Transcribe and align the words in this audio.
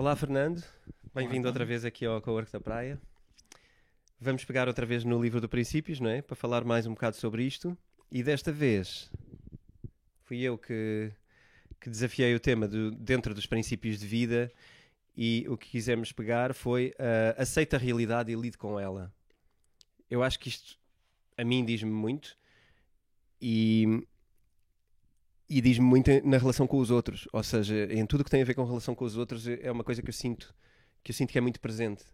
Olá, 0.00 0.16
Fernando. 0.16 0.64
Bem-vindo 1.14 1.46
outra 1.46 1.62
vez 1.62 1.84
aqui 1.84 2.06
ao 2.06 2.22
Cowork 2.22 2.50
da 2.50 2.58
Praia. 2.58 2.98
Vamos 4.18 4.46
pegar 4.46 4.66
outra 4.66 4.86
vez 4.86 5.04
no 5.04 5.20
livro 5.20 5.42
do 5.42 5.46
Princípios, 5.46 6.00
não 6.00 6.08
é? 6.08 6.22
Para 6.22 6.34
falar 6.34 6.64
mais 6.64 6.86
um 6.86 6.94
bocado 6.94 7.16
sobre 7.16 7.44
isto. 7.44 7.76
E 8.10 8.22
desta 8.22 8.50
vez 8.50 9.12
fui 10.24 10.40
eu 10.40 10.56
que, 10.56 11.12
que 11.78 11.90
desafiei 11.90 12.34
o 12.34 12.40
tema 12.40 12.66
do, 12.66 12.90
dentro 12.92 13.34
dos 13.34 13.44
princípios 13.44 14.00
de 14.00 14.06
vida 14.06 14.50
e 15.14 15.44
o 15.50 15.58
que 15.58 15.68
quisemos 15.68 16.12
pegar 16.12 16.54
foi 16.54 16.94
uh, 16.98 17.36
aceita 17.36 17.76
a 17.76 17.78
realidade 17.78 18.32
e 18.32 18.34
lide 18.34 18.56
com 18.56 18.80
ela. 18.80 19.12
Eu 20.08 20.22
acho 20.22 20.40
que 20.40 20.48
isto 20.48 20.78
a 21.36 21.44
mim 21.44 21.62
diz-me 21.62 21.92
muito 21.92 22.38
e, 23.38 24.02
e 25.50 25.60
diz-me 25.60 25.84
muito 25.84 26.08
na 26.24 26.38
relação 26.38 26.64
com 26.64 26.78
os 26.78 26.92
outros, 26.92 27.26
ou 27.32 27.42
seja, 27.42 27.92
em 27.92 28.06
tudo 28.06 28.22
que 28.22 28.30
tem 28.30 28.40
a 28.40 28.44
ver 28.44 28.54
com 28.54 28.62
a 28.62 28.66
relação 28.66 28.94
com 28.94 29.04
os 29.04 29.16
outros 29.16 29.48
é 29.48 29.70
uma 29.72 29.82
coisa 29.82 30.00
que 30.00 30.08
eu 30.08 30.12
sinto 30.12 30.54
que 31.02 31.10
eu 31.10 31.14
sinto 31.14 31.32
que 31.32 31.38
é 31.38 31.40
muito 31.40 31.60
presente 31.60 32.04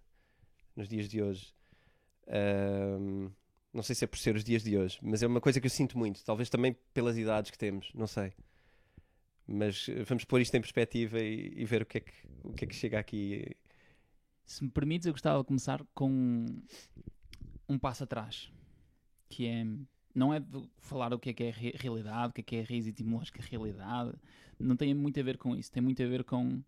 nos 0.75 0.89
dias 0.89 1.07
de 1.09 1.21
hoje. 1.21 1.53
Um, 2.29 3.31
não 3.75 3.83
sei 3.83 3.95
se 3.95 4.05
é 4.05 4.07
por 4.07 4.19
ser 4.19 4.37
os 4.37 4.43
dias 4.43 4.63
de 4.63 4.79
hoje, 4.79 4.99
mas 5.03 5.23
é 5.23 5.27
uma 5.27 5.41
coisa 5.41 5.61
que 5.61 5.67
eu 5.67 5.71
sinto 5.71 5.99
muito, 5.99 6.25
talvez 6.25 6.49
também 6.49 6.75
pelas 6.95 7.19
idades 7.19 7.51
que 7.51 7.59
temos, 7.59 7.93
não 7.95 8.07
sei. 8.07 8.33
Mas 9.47 9.87
vamos 10.07 10.25
pôr 10.25 10.41
isto 10.41 10.55
em 10.57 10.61
perspectiva 10.61 11.21
e, 11.21 11.53
e 11.57 11.65
ver 11.67 11.83
o 11.83 11.87
que, 11.87 11.99
é 11.99 12.01
que, 12.01 12.13
o 12.43 12.53
que 12.55 12.65
é 12.65 12.69
que 12.69 12.75
chega 12.75 12.99
aqui. 12.99 13.55
Se 14.47 14.65
me 14.65 14.71
permites, 14.71 15.07
eu 15.07 15.13
gostava 15.13 15.41
de 15.41 15.45
começar 15.47 15.85
com 15.95 16.47
um 17.69 17.79
passo 17.79 18.05
atrás, 18.05 18.51
que 19.29 19.47
é 19.47 19.65
não 20.17 20.33
é 20.33 20.41
de 20.41 20.69
falar 20.79 21.13
o 21.13 21.19
que 21.19 21.31
é 21.31 21.33
que 21.35 21.45
é 21.45 21.51
realidade, 21.51 22.31
o 22.31 22.33
que 22.33 22.41
é 22.41 22.45
que 22.45 22.57
é 22.57 22.63
raiz 22.63 22.87
etimológica 22.87 23.43
realidade, 23.43 24.15
não 24.59 24.75
tem 24.75 24.95
muito 24.95 25.21
a 25.21 25.23
ver 25.23 25.37
com 25.37 25.55
isso, 25.55 25.71
tem 25.71 25.83
muito 25.83 26.03
a 26.03 26.07
ver 26.07 26.25
com 26.25 26.63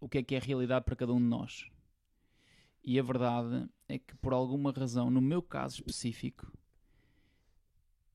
o 0.00 0.08
que 0.08 0.16
é 0.16 0.22
que 0.22 0.34
é 0.34 0.38
realidade 0.38 0.86
para 0.86 0.96
cada 0.96 1.12
um 1.12 1.18
de 1.18 1.26
nós. 1.26 1.66
E 2.82 2.98
a 2.98 3.02
verdade 3.02 3.68
é 3.86 3.98
que, 3.98 4.16
por 4.16 4.32
alguma 4.32 4.72
razão, 4.72 5.10
no 5.10 5.20
meu 5.20 5.42
caso 5.42 5.76
específico, 5.76 6.50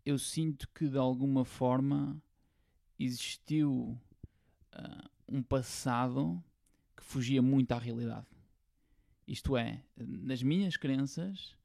eu 0.03 0.17
sinto 0.17 0.67
que 0.73 0.87
de 0.87 0.97
alguma 0.97 1.45
forma 1.45 2.19
existiu 2.97 3.95
uh, 4.73 5.09
um 5.27 5.43
passado 5.43 6.43
que 6.97 7.03
fugia 7.03 7.41
muito 7.41 7.71
à 7.71 7.77
realidade. 7.77 8.25
Isto 9.27 9.55
é, 9.55 9.83
nas 9.95 10.41
minhas 10.41 10.75
crenças, 10.75 11.55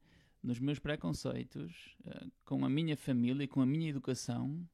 nos 0.43 0.59
meus 0.59 0.79
preconceitos, 0.79 1.95
uh, 2.05 2.31
com 2.45 2.65
a 2.65 2.69
minha 2.69 2.97
família, 2.97 3.47
com 3.47 3.61
a 3.61 3.65
minha 3.65 3.89
educação, 3.89 4.67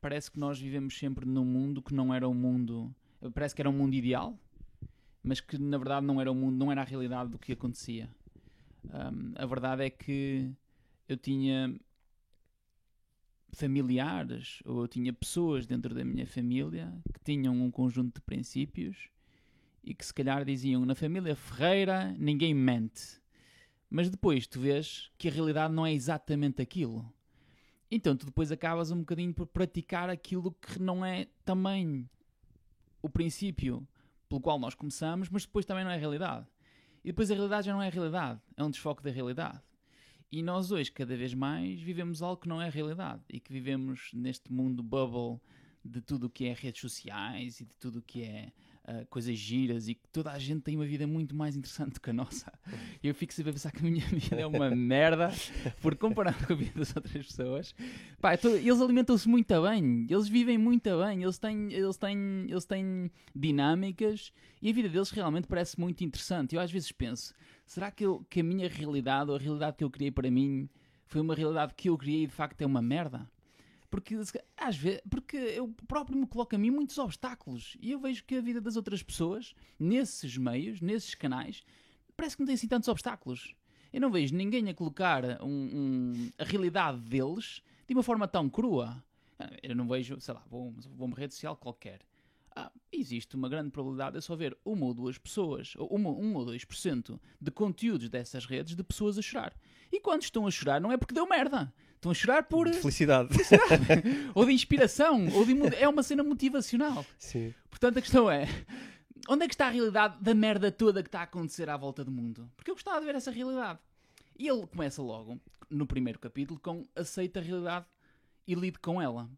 parece 0.00 0.30
que 0.30 0.38
nós 0.38 0.58
vivemos 0.58 0.98
sempre 0.98 1.26
num 1.26 1.44
mundo 1.44 1.82
que 1.82 1.94
não 1.94 2.12
era 2.12 2.28
um 2.28 2.34
mundo. 2.34 2.94
Parece 3.34 3.54
que 3.54 3.62
era 3.62 3.68
um 3.68 3.76
mundo 3.76 3.94
ideal, 3.94 4.38
mas 5.22 5.40
que 5.40 5.58
na 5.58 5.76
verdade 5.76 6.06
não 6.06 6.20
era 6.20 6.30
o 6.30 6.34
mundo, 6.34 6.56
não 6.56 6.72
era 6.72 6.80
a 6.80 6.84
realidade 6.84 7.30
do 7.30 7.38
que 7.38 7.52
acontecia. 7.52 8.08
Um, 8.84 9.32
a 9.36 9.44
verdade 9.44 9.84
é 9.84 9.90
que 9.90 10.50
eu 11.06 11.16
tinha 11.16 11.78
familiares 13.52 14.62
ou 14.64 14.82
eu 14.82 14.88
tinha 14.88 15.12
pessoas 15.12 15.66
dentro 15.66 15.94
da 15.94 16.04
minha 16.04 16.26
família 16.26 16.92
que 17.12 17.20
tinham 17.20 17.54
um 17.54 17.70
conjunto 17.70 18.14
de 18.14 18.20
princípios 18.22 19.10
e 19.82 19.94
que 19.94 20.04
se 20.04 20.14
calhar 20.14 20.44
diziam 20.44 20.86
na 20.86 20.94
família 20.94 21.34
Ferreira 21.34 22.14
ninguém 22.18 22.54
mente. 22.54 23.19
Mas 23.90 24.08
depois 24.08 24.46
tu 24.46 24.60
vês 24.60 25.10
que 25.18 25.28
a 25.28 25.32
realidade 25.32 25.74
não 25.74 25.84
é 25.84 25.92
exatamente 25.92 26.62
aquilo. 26.62 27.12
Então 27.90 28.16
tu 28.16 28.24
depois 28.24 28.52
acabas 28.52 28.92
um 28.92 29.00
bocadinho 29.00 29.34
por 29.34 29.46
praticar 29.48 30.08
aquilo 30.08 30.52
que 30.52 30.80
não 30.80 31.04
é 31.04 31.26
também 31.44 32.08
o 33.02 33.10
princípio 33.10 33.86
pelo 34.28 34.40
qual 34.40 34.60
nós 34.60 34.74
começamos, 34.74 35.28
mas 35.28 35.44
depois 35.44 35.66
também 35.66 35.82
não 35.82 35.90
é 35.90 35.96
realidade. 35.96 36.46
E 37.02 37.08
depois 37.08 37.30
a 37.30 37.34
realidade 37.34 37.66
já 37.66 37.72
não 37.72 37.82
é 37.82 37.88
realidade, 37.88 38.40
é 38.56 38.62
um 38.62 38.70
desfoque 38.70 39.02
da 39.02 39.10
realidade. 39.10 39.60
E 40.30 40.40
nós 40.40 40.70
hoje, 40.70 40.92
cada 40.92 41.16
vez 41.16 41.34
mais, 41.34 41.80
vivemos 41.80 42.22
algo 42.22 42.40
que 42.40 42.48
não 42.48 42.62
é 42.62 42.68
realidade 42.70 43.22
e 43.28 43.40
que 43.40 43.52
vivemos 43.52 44.10
neste 44.14 44.52
mundo 44.52 44.80
bubble 44.80 45.40
de 45.84 46.00
tudo 46.00 46.26
o 46.26 46.30
que 46.30 46.44
é 46.44 46.52
redes 46.52 46.80
sociais 46.80 47.58
e 47.60 47.64
de 47.64 47.74
tudo 47.74 47.98
o 47.98 48.02
que 48.02 48.22
é 48.22 48.52
uh, 48.90 49.06
coisas 49.06 49.36
giras 49.38 49.88
e 49.88 49.94
que 49.94 50.08
toda 50.08 50.30
a 50.32 50.38
gente 50.38 50.62
tem 50.62 50.76
uma 50.76 50.84
vida 50.84 51.06
muito 51.06 51.34
mais 51.34 51.56
interessante 51.56 51.94
do 51.94 52.00
que 52.00 52.10
a 52.10 52.12
nossa. 52.12 52.52
Eu 53.02 53.14
fico 53.14 53.32
sempre 53.32 53.50
a 53.50 53.52
pensar 53.52 53.70
que 53.70 53.78
a 53.78 53.90
minha 53.90 54.04
vida 54.06 54.40
é 54.40 54.46
uma 54.46 54.70
merda 54.70 55.32
por 55.80 55.96
comparar 55.96 56.34
com 56.46 56.52
a 56.52 56.56
vida 56.56 56.78
das 56.78 56.94
outras 56.94 57.26
pessoas. 57.26 57.74
Pá, 58.20 58.36
tô, 58.36 58.48
eles 58.48 58.80
alimentam-se 58.80 59.28
muito 59.28 59.62
bem, 59.62 60.06
eles 60.08 60.28
vivem 60.28 60.58
muito 60.58 60.90
bem, 61.02 61.22
eles 61.22 61.38
têm, 61.38 61.72
eles, 61.72 61.96
têm, 61.96 62.46
eles 62.48 62.64
têm 62.64 63.10
dinâmicas 63.34 64.32
e 64.60 64.70
a 64.70 64.72
vida 64.72 64.88
deles 64.88 65.10
realmente 65.10 65.46
parece 65.46 65.78
muito 65.78 66.02
interessante. 66.02 66.54
Eu 66.54 66.60
às 66.60 66.70
vezes 66.70 66.90
penso, 66.92 67.32
será 67.66 67.90
que, 67.90 68.04
eu, 68.04 68.24
que 68.28 68.40
a 68.40 68.44
minha 68.44 68.68
realidade 68.68 69.30
ou 69.30 69.36
a 69.36 69.40
realidade 69.40 69.76
que 69.76 69.84
eu 69.84 69.90
criei 69.90 70.10
para 70.10 70.30
mim 70.30 70.68
foi 71.06 71.20
uma 71.20 71.34
realidade 71.34 71.74
que 71.74 71.88
eu 71.88 71.96
criei 71.96 72.24
e 72.24 72.26
de 72.26 72.32
facto 72.32 72.60
é 72.62 72.66
uma 72.66 72.82
merda? 72.82 73.28
Porque 73.90 74.14
às 74.56 74.76
vezes, 74.76 75.00
porque 75.10 75.36
eu 75.36 75.74
próprio 75.88 76.16
me 76.16 76.26
coloco 76.26 76.54
a 76.54 76.58
mim 76.58 76.70
muitos 76.70 76.96
obstáculos 76.96 77.76
e 77.80 77.90
eu 77.90 77.98
vejo 77.98 78.24
que 78.24 78.36
a 78.36 78.40
vida 78.40 78.60
das 78.60 78.76
outras 78.76 79.02
pessoas, 79.02 79.52
nesses 79.78 80.36
meios, 80.36 80.80
nesses 80.80 81.14
canais, 81.14 81.64
parece 82.16 82.36
que 82.36 82.42
não 82.42 82.46
tem 82.46 82.54
assim 82.54 82.68
tantos 82.68 82.88
obstáculos. 82.88 83.54
Eu 83.92 84.00
não 84.00 84.10
vejo 84.10 84.34
ninguém 84.36 84.68
a 84.68 84.74
colocar 84.74 85.42
um, 85.42 85.48
um, 85.48 86.30
a 86.38 86.44
realidade 86.44 87.00
deles 87.00 87.62
de 87.88 87.94
uma 87.94 88.02
forma 88.04 88.28
tão 88.28 88.48
crua. 88.48 89.02
Eu 89.62 89.74
não 89.74 89.88
vejo, 89.88 90.20
sei 90.20 90.34
lá, 90.34 90.44
vou, 90.48 90.72
vou 90.94 91.08
uma 91.08 91.16
rede 91.16 91.34
social 91.34 91.56
qualquer. 91.56 92.00
Ah, 92.54 92.70
existe 92.92 93.34
uma 93.34 93.48
grande 93.48 93.70
probabilidade 93.70 94.18
de 94.18 94.22
só 94.22 94.36
ver 94.36 94.56
uma 94.64 94.86
ou 94.86 94.94
duas 94.94 95.18
pessoas, 95.18 95.74
ou 95.76 95.88
uma, 95.88 96.10
um 96.10 96.34
ou 96.34 96.44
dois 96.44 96.64
por 96.64 96.76
cento 96.76 97.20
de 97.40 97.50
conteúdos 97.50 98.08
dessas 98.08 98.44
redes 98.44 98.76
de 98.76 98.84
pessoas 98.84 99.18
a 99.18 99.22
chorar. 99.22 99.52
E 99.90 100.00
quando 100.00 100.22
estão 100.22 100.46
a 100.46 100.50
chorar, 100.50 100.80
não 100.80 100.92
é 100.92 100.96
porque 100.96 101.14
deu 101.14 101.26
merda. 101.28 101.72
Estão 102.00 102.12
a 102.12 102.14
chorar 102.14 102.44
por. 102.44 102.66
De 102.66 102.78
felicidade. 102.78 103.28
felicidade. 103.28 104.30
ou 104.34 104.46
de 104.46 104.52
inspiração. 104.52 105.28
ou 105.34 105.44
de, 105.44 105.76
é 105.76 105.86
uma 105.86 106.02
cena 106.02 106.22
motivacional. 106.22 107.04
Sim. 107.18 107.54
Portanto, 107.68 107.98
a 107.98 108.00
questão 108.00 108.30
é. 108.30 108.48
Onde 109.28 109.44
é 109.44 109.46
que 109.48 109.52
está 109.52 109.66
a 109.66 109.70
realidade 109.70 110.16
da 110.18 110.32
merda 110.32 110.72
toda 110.72 111.02
que 111.02 111.08
está 111.08 111.20
a 111.20 111.24
acontecer 111.24 111.68
à 111.68 111.76
volta 111.76 112.02
do 112.02 112.10
mundo? 112.10 112.50
Porque 112.56 112.70
eu 112.70 112.74
gostava 112.74 113.00
de 113.00 113.04
ver 113.04 113.16
essa 113.16 113.30
realidade. 113.30 113.80
E 114.38 114.48
ele 114.48 114.66
começa 114.66 115.02
logo, 115.02 115.38
no 115.68 115.86
primeiro 115.86 116.18
capítulo, 116.18 116.58
com 116.58 116.88
aceita 116.96 117.38
a 117.38 117.42
realidade 117.42 117.84
e 118.46 118.54
lide 118.54 118.78
com 118.78 119.00
ela. 119.00 119.30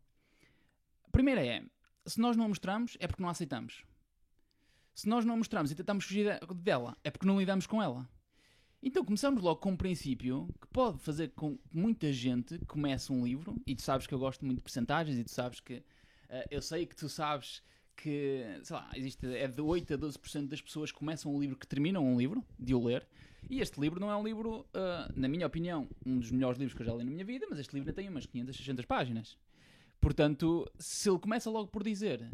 A 1.05 1.11
primeira 1.11 1.45
é: 1.45 1.65
se 2.07 2.21
nós 2.21 2.37
não 2.37 2.45
a 2.45 2.49
mostramos, 2.49 2.97
é 3.01 3.09
porque 3.09 3.21
não 3.21 3.29
a 3.29 3.33
aceitamos. 3.33 3.83
Se 4.95 5.09
nós 5.09 5.25
não 5.25 5.35
a 5.35 5.37
mostramos 5.37 5.73
e 5.73 5.75
tentamos 5.75 6.05
fugir 6.05 6.39
dela, 6.55 6.97
é 7.03 7.11
porque 7.11 7.27
não 7.27 7.41
lidamos 7.41 7.67
com 7.67 7.83
ela. 7.83 8.09
Então 8.83 9.05
começamos 9.05 9.41
logo 9.41 9.61
com 9.61 9.71
um 9.71 9.77
princípio 9.77 10.49
que 10.61 10.67
pode 10.67 10.99
fazer 10.99 11.29
com 11.37 11.57
que 11.57 11.77
muita 11.77 12.13
gente 12.13 12.59
comece 12.67 13.13
um 13.13 13.25
livro, 13.25 13.55
e 13.65 13.77
tu 13.77 13.83
sabes 13.83 14.09
que 14.09 14.13
eu 14.13 14.19
gosto 14.19 14.45
muito 14.45 14.59
de 14.59 14.65
percentagens, 14.65 15.17
e 15.17 15.23
tu 15.23 15.31
sabes 15.31 15.61
que 15.61 15.75
uh, 15.75 16.45
eu 16.51 16.61
sei 16.61 16.85
que 16.85 16.97
tu 16.97 17.09
sabes 17.09 17.63
que, 17.97 18.45
sei 18.65 18.75
lá, 18.75 18.91
existe, 18.97 19.25
é 19.25 19.47
de 19.47 19.61
8 19.61 19.95
a 19.95 19.99
12% 19.99 20.49
das 20.49 20.61
pessoas 20.61 20.91
que 20.91 20.99
começam 20.99 21.33
um 21.33 21.41
livro 21.41 21.57
que 21.57 21.67
terminam 21.67 22.05
um 22.05 22.19
livro, 22.19 22.45
de 22.59 22.75
o 22.75 22.85
ler, 22.85 23.07
e 23.49 23.61
este 23.61 23.81
livro 23.81 24.01
não 24.01 24.11
é 24.11 24.17
um 24.17 24.25
livro, 24.25 24.67
uh, 24.75 25.13
na 25.15 25.29
minha 25.29 25.47
opinião, 25.47 25.89
um 26.05 26.19
dos 26.19 26.33
melhores 26.33 26.59
livros 26.59 26.75
que 26.75 26.83
eu 26.83 26.87
já 26.87 26.93
li 26.93 27.05
na 27.05 27.11
minha 27.11 27.25
vida, 27.25 27.47
mas 27.49 27.61
este 27.61 27.75
livro 27.75 27.93
tem 27.93 28.09
umas 28.09 28.27
500, 28.27 28.57
600 28.57 28.85
páginas. 28.85 29.39
Portanto, 30.01 30.69
se 30.77 31.09
ele 31.09 31.21
começa 31.21 31.49
logo 31.49 31.69
por 31.69 31.85
dizer 31.85 32.29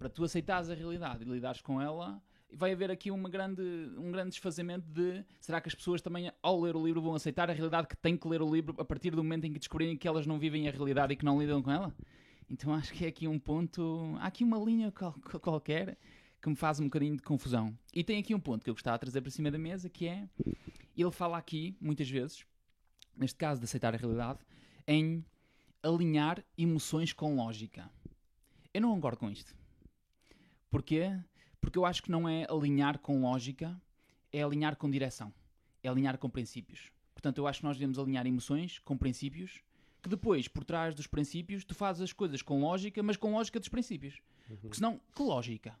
para 0.00 0.08
tu 0.08 0.24
aceitares 0.24 0.68
a 0.68 0.74
realidade 0.74 1.22
e 1.22 1.28
lidares 1.28 1.60
com 1.60 1.80
ela, 1.80 2.20
vai 2.54 2.72
haver 2.72 2.90
aqui 2.90 3.10
uma 3.10 3.28
grande, 3.28 3.62
um 3.96 4.10
grande 4.10 4.30
desfazamento 4.30 4.86
de 4.88 5.24
será 5.40 5.60
que 5.60 5.68
as 5.68 5.74
pessoas 5.74 6.00
também, 6.00 6.30
ao 6.42 6.60
ler 6.60 6.76
o 6.76 6.84
livro, 6.84 7.00
vão 7.00 7.14
aceitar 7.14 7.50
a 7.50 7.52
realidade 7.52 7.88
que 7.88 7.96
têm 7.96 8.16
que 8.16 8.28
ler 8.28 8.42
o 8.42 8.52
livro 8.52 8.74
a 8.78 8.84
partir 8.84 9.10
do 9.10 9.22
momento 9.22 9.44
em 9.44 9.52
que 9.52 9.58
descobrirem 9.58 9.96
que 9.96 10.06
elas 10.06 10.26
não 10.26 10.38
vivem 10.38 10.68
a 10.68 10.70
realidade 10.70 11.12
e 11.12 11.16
que 11.16 11.24
não 11.24 11.40
lidam 11.40 11.62
com 11.62 11.70
ela? 11.70 11.94
Então 12.50 12.74
acho 12.74 12.92
que 12.92 13.04
é 13.04 13.08
aqui 13.08 13.26
um 13.26 13.38
ponto. 13.38 14.14
Há 14.18 14.26
aqui 14.26 14.44
uma 14.44 14.58
linha 14.58 14.92
qualquer 15.40 15.96
que 16.40 16.48
me 16.48 16.56
faz 16.56 16.80
um 16.80 16.84
bocadinho 16.84 17.16
de 17.16 17.22
confusão. 17.22 17.76
E 17.94 18.02
tem 18.02 18.18
aqui 18.18 18.34
um 18.34 18.40
ponto 18.40 18.64
que 18.64 18.68
eu 18.70 18.74
gostava 18.74 18.96
de 18.98 19.00
trazer 19.00 19.20
para 19.20 19.30
cima 19.30 19.50
da 19.50 19.58
mesa 19.58 19.88
que 19.88 20.06
é. 20.06 20.28
Ele 20.96 21.10
fala 21.10 21.38
aqui, 21.38 21.76
muitas 21.80 22.10
vezes, 22.10 22.44
neste 23.16 23.38
caso 23.38 23.60
de 23.60 23.64
aceitar 23.64 23.94
a 23.94 23.96
realidade, 23.96 24.40
em 24.86 25.24
alinhar 25.82 26.44
emoções 26.58 27.12
com 27.12 27.36
lógica. 27.36 27.90
Eu 28.74 28.80
não 28.82 28.94
concordo 28.94 29.18
com 29.18 29.30
isto. 29.30 29.54
Porquê? 30.70 31.18
Porque 31.62 31.78
eu 31.78 31.86
acho 31.86 32.02
que 32.02 32.10
não 32.10 32.28
é 32.28 32.44
alinhar 32.50 32.98
com 32.98 33.22
lógica, 33.22 33.80
é 34.32 34.42
alinhar 34.42 34.76
com 34.76 34.90
direção, 34.90 35.32
é 35.82 35.88
alinhar 35.88 36.18
com 36.18 36.28
princípios. 36.28 36.90
Portanto, 37.14 37.38
eu 37.38 37.46
acho 37.46 37.60
que 37.60 37.64
nós 37.64 37.78
devemos 37.78 37.98
alinhar 37.98 38.26
emoções 38.26 38.80
com 38.80 38.98
princípios, 38.98 39.62
que 40.02 40.08
depois, 40.08 40.48
por 40.48 40.64
trás 40.64 40.94
dos 40.94 41.06
princípios, 41.06 41.64
tu 41.64 41.74
fazes 41.74 42.02
as 42.02 42.12
coisas 42.12 42.42
com 42.42 42.60
lógica, 42.60 43.00
mas 43.02 43.16
com 43.16 43.32
lógica 43.32 43.60
dos 43.60 43.68
princípios. 43.68 44.20
Uhum. 44.50 44.56
Porque 44.56 44.76
senão, 44.76 45.00
que 45.14 45.22
lógica? 45.22 45.78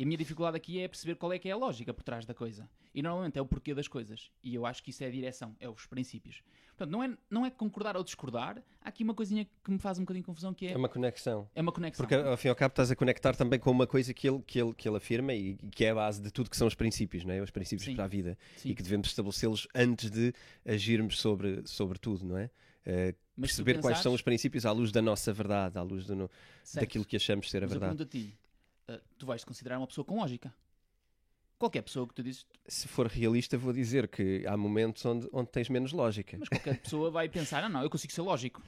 E 0.00 0.02
a 0.02 0.06
minha 0.06 0.16
dificuldade 0.16 0.56
aqui 0.56 0.80
é 0.80 0.88
perceber 0.88 1.14
qual 1.16 1.30
é 1.30 1.38
que 1.38 1.46
é 1.46 1.52
a 1.52 1.56
lógica 1.56 1.92
por 1.92 2.02
trás 2.02 2.24
da 2.24 2.32
coisa. 2.32 2.66
E 2.94 3.02
normalmente 3.02 3.38
é 3.38 3.42
o 3.42 3.44
porquê 3.44 3.74
das 3.74 3.86
coisas. 3.86 4.30
E 4.42 4.54
eu 4.54 4.64
acho 4.64 4.82
que 4.82 4.88
isso 4.88 5.04
é 5.04 5.06
a 5.06 5.10
direção, 5.10 5.54
é 5.60 5.68
os 5.68 5.84
princípios. 5.84 6.40
Portanto, 6.68 6.90
não 6.90 7.04
é, 7.04 7.14
não 7.28 7.44
é 7.44 7.50
concordar 7.50 7.98
ou 7.98 8.02
discordar. 8.02 8.62
Há 8.80 8.88
aqui 8.88 9.04
uma 9.04 9.12
coisinha 9.12 9.46
que 9.62 9.70
me 9.70 9.78
faz 9.78 9.98
um 9.98 10.02
bocadinho 10.04 10.22
de 10.22 10.26
confusão 10.26 10.54
que 10.54 10.68
é, 10.68 10.72
É 10.72 10.76
uma 10.78 10.88
conexão. 10.88 11.50
é 11.54 11.60
uma 11.60 11.70
conexão. 11.70 12.02
Porque 12.06 12.14
ao 12.14 12.34
fim 12.38 12.48
e 12.48 12.50
ao 12.50 12.56
cabo 12.56 12.72
estás 12.72 12.90
a 12.90 12.96
conectar 12.96 13.36
também 13.36 13.58
com 13.60 13.70
uma 13.70 13.86
coisa 13.86 14.14
que 14.14 14.26
ele, 14.26 14.40
que 14.46 14.58
ele, 14.58 14.72
que 14.72 14.88
ele 14.88 14.96
afirma 14.96 15.34
e 15.34 15.56
que 15.70 15.84
é 15.84 15.90
a 15.90 15.94
base 15.94 16.22
de 16.22 16.30
tudo 16.30 16.48
que 16.48 16.56
são 16.56 16.66
os 16.66 16.74
princípios, 16.74 17.22
não 17.22 17.34
é? 17.34 17.42
Os 17.42 17.50
princípios 17.50 17.84
Sim. 17.84 17.94
para 17.94 18.04
a 18.06 18.08
vida. 18.08 18.38
Sim. 18.56 18.70
E 18.70 18.74
que 18.74 18.82
devemos 18.82 19.08
estabelecê-los 19.08 19.68
antes 19.74 20.10
de 20.10 20.32
agirmos 20.64 21.20
sobre, 21.20 21.60
sobre 21.66 21.98
tudo, 21.98 22.24
não 22.24 22.38
é? 22.38 22.48
Eh, 22.86 23.14
perceber 23.38 23.74
quais 23.74 23.98
são 23.98 24.04
pensares- 24.04 24.14
os 24.14 24.22
princípios 24.22 24.64
à 24.64 24.72
luz 24.72 24.90
da 24.90 25.02
nossa 25.02 25.30
verdade, 25.34 25.76
à 25.78 25.82
luz 25.82 26.06
do 26.06 26.16
no- 26.16 26.30
daquilo 26.74 27.04
que 27.04 27.16
achamos 27.16 27.50
ser 27.50 27.58
a 27.58 27.66
Mas 27.66 27.72
eu 27.74 27.78
verdade. 27.80 27.98
pergunto 27.98 28.16
a 28.16 28.20
ti, 28.20 28.38
tu 29.18 29.26
vais 29.26 29.40
te 29.42 29.46
considerar 29.46 29.78
uma 29.78 29.86
pessoa 29.86 30.04
com 30.04 30.16
lógica? 30.18 30.52
Qualquer 31.58 31.82
pessoa 31.82 32.06
que 32.08 32.14
tu 32.14 32.22
dizes, 32.22 32.46
Se 32.66 32.88
for 32.88 33.06
realista, 33.06 33.58
vou 33.58 33.72
dizer 33.72 34.08
que 34.08 34.46
há 34.46 34.56
momentos 34.56 35.04
onde, 35.04 35.28
onde 35.30 35.50
tens 35.50 35.68
menos 35.68 35.92
lógica. 35.92 36.36
mas 36.38 36.48
qualquer 36.48 36.80
pessoa 36.80 37.10
vai 37.10 37.28
pensar, 37.28 37.62
ah 37.62 37.68
não, 37.68 37.82
eu 37.82 37.90
consigo 37.90 38.12
ser 38.12 38.22
lógico. 38.22 38.62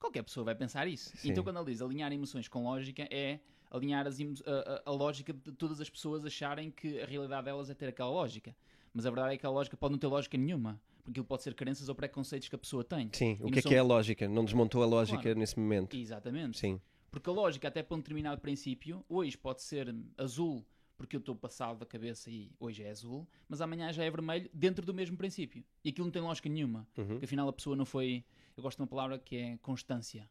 Qualquer 0.00 0.22
pessoa 0.22 0.44
vai 0.44 0.54
pensar 0.54 0.88
isso. 0.88 1.14
Sim. 1.18 1.30
Então 1.30 1.44
quando 1.44 1.58
ele 1.60 1.70
diz 1.72 1.82
alinhar 1.82 2.10
emoções 2.12 2.48
com 2.48 2.64
lógica 2.64 3.06
é 3.10 3.40
alinhar 3.70 4.06
as 4.06 4.18
a, 4.20 4.22
a- 4.24 4.82
a 4.86 4.90
lógica 4.90 5.32
de 5.34 5.52
todas 5.52 5.80
as 5.80 5.90
pessoas 5.90 6.24
acharem 6.24 6.70
que 6.70 7.00
a 7.00 7.06
realidade 7.06 7.44
delas 7.44 7.68
é 7.68 7.74
ter 7.74 7.88
aquela 7.88 8.10
lógica. 8.10 8.56
Mas 8.94 9.04
a 9.04 9.10
verdade 9.10 9.34
é 9.34 9.36
que 9.38 9.44
a 9.44 9.50
lógica 9.50 9.76
pode 9.76 9.92
não 9.92 9.98
ter 9.98 10.06
lógica 10.06 10.38
nenhuma. 10.38 10.80
Porque 10.98 11.10
aquilo 11.10 11.26
pode 11.26 11.42
ser 11.42 11.52
crenças 11.54 11.88
ou 11.90 11.94
preconceitos 11.94 12.48
que 12.48 12.54
a 12.54 12.58
pessoa 12.58 12.82
tem. 12.82 13.10
Sim, 13.12 13.36
E 13.40 13.44
o 13.44 13.50
que 13.50 13.58
é 13.58 13.62
são- 13.62 13.68
que 13.70 13.74
é 13.74 13.78
a 13.80 13.82
lógica? 13.82 14.26
Não 14.28 14.44
desmontou 14.44 14.82
a 14.82 14.86
lógica 14.86 15.20
Claro. 15.20 15.38
nesse 15.38 15.58
momento. 15.58 15.94
Exatamente. 15.94 16.58
Sim, 16.58 16.80
Porque 17.14 17.30
a 17.30 17.32
lógica, 17.32 17.68
até 17.68 17.80
para 17.80 17.94
um 17.94 17.98
determinado 18.00 18.40
princípio, 18.40 19.04
hoje 19.08 19.38
pode 19.38 19.62
ser 19.62 19.94
azul 20.18 20.66
porque 20.96 21.14
eu 21.14 21.20
estou 21.20 21.36
passado 21.36 21.78
da 21.78 21.86
cabeça 21.86 22.28
e 22.28 22.50
hoje 22.58 22.82
é 22.82 22.90
azul, 22.90 23.24
mas 23.48 23.60
amanhã 23.60 23.92
já 23.92 24.02
é 24.02 24.10
vermelho 24.10 24.50
dentro 24.52 24.84
do 24.84 24.92
mesmo 24.92 25.16
princípio. 25.16 25.62
E 25.84 25.90
aquilo 25.90 26.06
não 26.06 26.12
tem 26.12 26.20
lógica 26.20 26.48
nenhuma. 26.48 26.84
Uhum. 26.98 27.06
Porque 27.06 27.24
afinal 27.24 27.48
a 27.48 27.52
pessoa 27.52 27.76
não 27.76 27.84
foi. 27.84 28.24
Eu 28.56 28.62
gosto 28.64 28.78
de 28.78 28.82
uma 28.82 28.88
palavra 28.88 29.16
que 29.16 29.36
é 29.36 29.58
constância. 29.62 30.28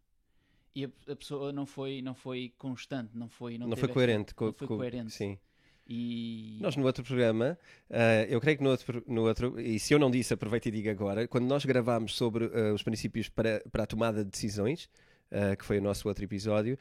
E 0.75 0.83
a, 0.83 0.89
a 1.09 1.15
pessoa 1.15 1.53
não 1.53 1.65
foi, 1.65 2.01
não 2.01 2.13
foi 2.13 2.53
constante, 2.57 3.12
não 3.18 3.30
foi. 3.30 3.57
Não, 3.57 3.68
não, 3.68 3.77
foi 3.77 3.85
esta- 3.85 3.94
coerente. 3.94 4.35
com- 4.35 4.45
não 4.47 4.53
foi 4.53 4.68
com- 4.68 4.75
coerente. 4.75 5.12
Sim. 5.13 5.39
E. 5.88 6.57
Nós 6.62 6.75
no 6.75 6.85
outro 6.85 7.01
programa, 7.03 7.57
eh, 7.89 8.27
eu 8.30 8.41
creio 8.41 8.57
que 8.57 8.63
no 8.63 8.71
outro, 8.71 9.03
no 9.07 9.21
outro, 9.24 9.57
e 9.59 9.80
se 9.80 9.94
eu 9.94 10.00
não 10.00 10.12
disse, 10.12 10.33
aproveito 10.33 10.65
e 10.65 10.71
digo 10.71 10.89
agora, 10.89 11.27
quando 11.30 11.45
nós 11.45 11.63
gravámos 11.63 12.15
sobre 12.15 12.45
eh, 12.53 12.71
os 12.74 12.83
princípios 12.83 13.30
para, 13.30 13.62
para 13.71 13.83
a 13.83 13.85
tomada 13.88 14.24
de 14.24 14.31
decisões, 14.31 14.89
eh, 15.31 15.55
que 15.55 15.65
foi 15.65 15.79
o 15.79 15.81
nosso 15.81 16.07
outro 16.07 16.23
episódio, 16.23 16.77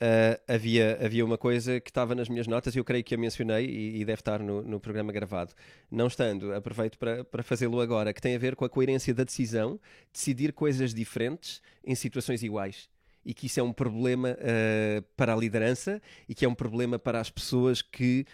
eh, 0.00 0.40
havia, 0.46 0.96
havia 1.04 1.24
uma 1.24 1.36
coisa 1.36 1.80
que 1.80 1.90
estava 1.90 2.14
nas 2.14 2.28
minhas 2.28 2.46
notas 2.46 2.74
e 2.74 2.78
eu 2.78 2.84
creio 2.84 3.02
que 3.02 3.14
a 3.14 3.18
mencionei 3.18 3.66
e, 3.66 4.00
e 4.00 4.04
deve 4.04 4.20
estar 4.20 4.40
no, 4.40 4.62
no 4.62 4.78
programa 4.78 5.12
gravado. 5.12 5.52
Não 5.90 6.06
estando, 6.06 6.54
aproveito 6.54 6.96
para, 6.98 7.24
para 7.24 7.42
fazê-lo 7.42 7.80
agora, 7.80 8.12
que 8.12 8.20
tem 8.20 8.36
a 8.36 8.38
ver 8.38 8.54
com 8.54 8.64
a 8.64 8.68
coerência 8.68 9.12
da 9.12 9.24
decisão, 9.24 9.80
decidir 10.12 10.52
coisas 10.52 10.94
diferentes 10.94 11.60
em 11.84 11.94
situações 11.94 12.42
iguais. 12.42 12.88
E 13.24 13.34
que 13.34 13.46
isso 13.46 13.58
é 13.60 13.62
um 13.62 13.72
problema 13.72 14.36
eh, 14.38 15.02
para 15.16 15.34
a 15.34 15.36
liderança 15.36 16.00
e 16.28 16.34
que 16.34 16.44
é 16.44 16.48
um 16.48 16.54
problema 16.54 16.98
para 16.98 17.20
as 17.20 17.30
pessoas 17.30 17.82
que 17.82 18.24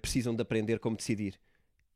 precisam 0.00 0.32
de 0.32 0.40
aprender 0.40 0.78
como 0.78 0.96
decidir. 0.96 1.34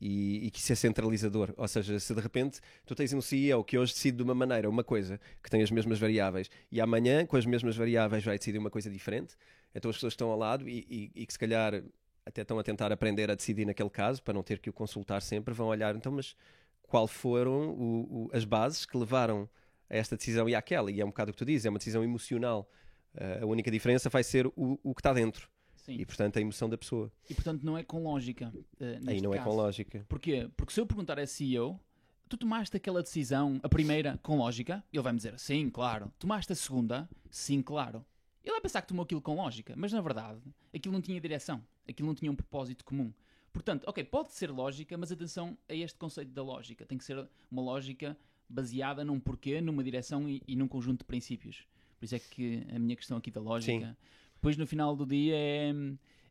E, 0.00 0.47
e 0.47 0.50
que 0.50 0.58
isso 0.61 0.73
é 0.73 0.76
centralizador. 0.76 1.52
Ou 1.56 1.69
seja, 1.69 2.00
se 2.00 2.14
de 2.14 2.20
repente 2.20 2.61
tu 2.87 2.94
tens 2.94 3.12
um 3.12 3.20
CEO 3.20 3.62
que 3.62 3.76
hoje 3.76 3.93
decide 3.93 4.17
de 4.17 4.23
uma 4.23 4.35
maneira 4.35 4.69
uma 4.69 4.82
coisa 4.82 5.20
que 5.43 5.50
tem 5.50 5.62
as 5.62 5.70
mesmas 5.70 5.99
variáveis 5.99 6.49
e 6.73 6.81
amanhã 6.81 7.26
com 7.26 7.37
as 7.37 7.44
mesmas 7.44 7.76
variáveis 7.76 8.25
vai 8.25 8.38
decidir 8.38 8.56
uma 8.58 8.70
coisa 8.70 8.88
diferente, 8.88 9.35
então 9.75 9.91
as 9.91 9.97
pessoas 9.97 10.14
estão 10.14 10.31
ao 10.31 10.38
lado 10.38 10.67
e, 10.69 10.87
e- 10.88 11.23
e 11.23 11.26
que 11.26 11.32
se 11.32 11.38
calhar 11.38 11.82
até 12.25 12.41
estão 12.43 12.58
a 12.58 12.62
tentar 12.62 12.91
aprender 12.93 13.31
a 13.31 13.35
decidir 13.35 13.67
naquele 13.67 13.91
caso 13.91 14.23
para 14.23 14.32
não 14.32 14.43
ter 14.43 14.58
que 14.58 14.70
o 14.70 14.73
consultar 14.73 15.20
sempre, 15.20 15.52
vão 15.52 15.67
olhar 15.69 15.94
então, 15.94 16.12
mas 16.12 16.35
qual 16.82 17.06
foram 17.06 17.70
o- 17.70 18.26
o- 18.26 18.31
as 18.32 18.44
bases 18.44 18.87
que 18.87 18.97
levaram 18.97 19.49
a 19.88 19.97
esta 19.97 20.17
decisão 20.17 20.49
e 20.49 20.55
àquela? 20.55 20.91
E 20.91 21.00
é 21.00 21.05
um 21.05 21.08
bocado 21.08 21.31
o 21.31 21.35
que 21.35 21.38
tu 21.38 21.44
dizes, 21.44 21.67
é 21.67 21.69
uma 21.69 21.79
decisão 21.79 22.02
emocional. 22.02 22.69
Eh, 23.14 23.41
a 23.43 23.47
única 23.47 23.70
diferença 23.70 24.08
vai 24.08 24.23
ser 24.25 24.47
o, 24.47 24.79
o 24.82 24.94
que 24.94 25.00
está 25.00 25.12
dentro 25.12 25.49
Sim. 25.85 25.94
e, 25.99 26.05
portanto, 26.06 26.37
a 26.37 26.41
emoção 26.41 26.69
da 26.69 26.77
pessoa. 26.79 27.11
E 27.29 27.35
portanto 27.35 27.62
não 27.65 27.77
é 27.77 27.82
com 27.82 28.03
lógica. 28.03 28.53
eh, 28.79 28.99
Aí 29.06 29.21
não 29.21 29.32
é 29.32 29.38
caso. 29.38 29.49
com 29.50 29.56
lógica. 29.56 30.05
Porquê? 30.09 30.49
Porque 30.56 30.73
se 30.73 30.81
eu 30.81 30.87
perguntar 30.87 31.19
a 31.19 31.27
CEO, 31.27 31.81
tu 32.29 32.37
tomaste 32.37 32.77
aquela 32.77 33.03
decisão, 33.03 33.59
a 33.62 33.69
primeira, 33.69 34.19
com 34.23 34.37
lógica? 34.37 34.85
Ele 34.93 35.03
vai 35.03 35.12
me 35.12 35.17
dizer, 35.17 35.38
sim, 35.38 35.69
claro. 35.71 36.12
Tomaste 36.19 36.53
a 36.53 36.56
segunda? 36.56 37.09
Sim, 37.31 37.62
claro. 37.62 38.05
Ele 38.44 38.53
vai 38.53 38.61
pensar 38.61 38.82
que 38.82 38.88
tomou 38.88 39.05
aquilo 39.05 39.21
com 39.21 39.35
lógica, 39.37 39.75
mas 39.77 39.93
na 39.93 40.00
verdade, 40.00 40.41
aquilo 40.75 40.93
não 40.94 41.00
tinha 41.03 41.21
direção. 41.21 41.62
Aquilo 41.88 42.06
não 42.09 42.15
tinha 42.15 42.31
um 42.31 42.37
propósito 42.37 42.85
comum. 42.85 43.12
Portanto, 43.53 43.85
ok, 43.87 44.05
pode 44.05 44.33
ser 44.33 44.50
lógica, 44.50 44.97
mas 44.97 45.11
atenção 45.11 45.59
a 45.69 45.75
este 45.75 45.99
conceito 45.99 46.31
da 46.31 46.43
lógica. 46.43 46.87
Tem 46.87 46.97
que 46.97 47.05
ser 47.05 47.26
uma 47.50 47.61
lógica 47.62 48.17
baseada 48.49 49.05
num 49.05 49.19
porquê, 49.19 49.61
numa 49.61 49.83
direção 49.83 50.29
e, 50.29 50.43
e 50.47 50.55
num 50.56 50.69
conjunto 50.69 50.99
de 51.00 51.05
princípios. 51.05 51.67
Por 51.99 52.05
isso 52.05 52.15
é 52.15 52.19
que 52.19 52.67
a 52.75 52.79
minha 52.79 52.97
questão 52.97 53.17
aqui 53.19 53.31
da 53.31 53.41
lógica, 53.41 53.97
depois 54.41 54.57
no 54.57 54.67
final 54.67 54.97
do 54.97 55.05
dia 55.05 55.35
é, 55.37 55.71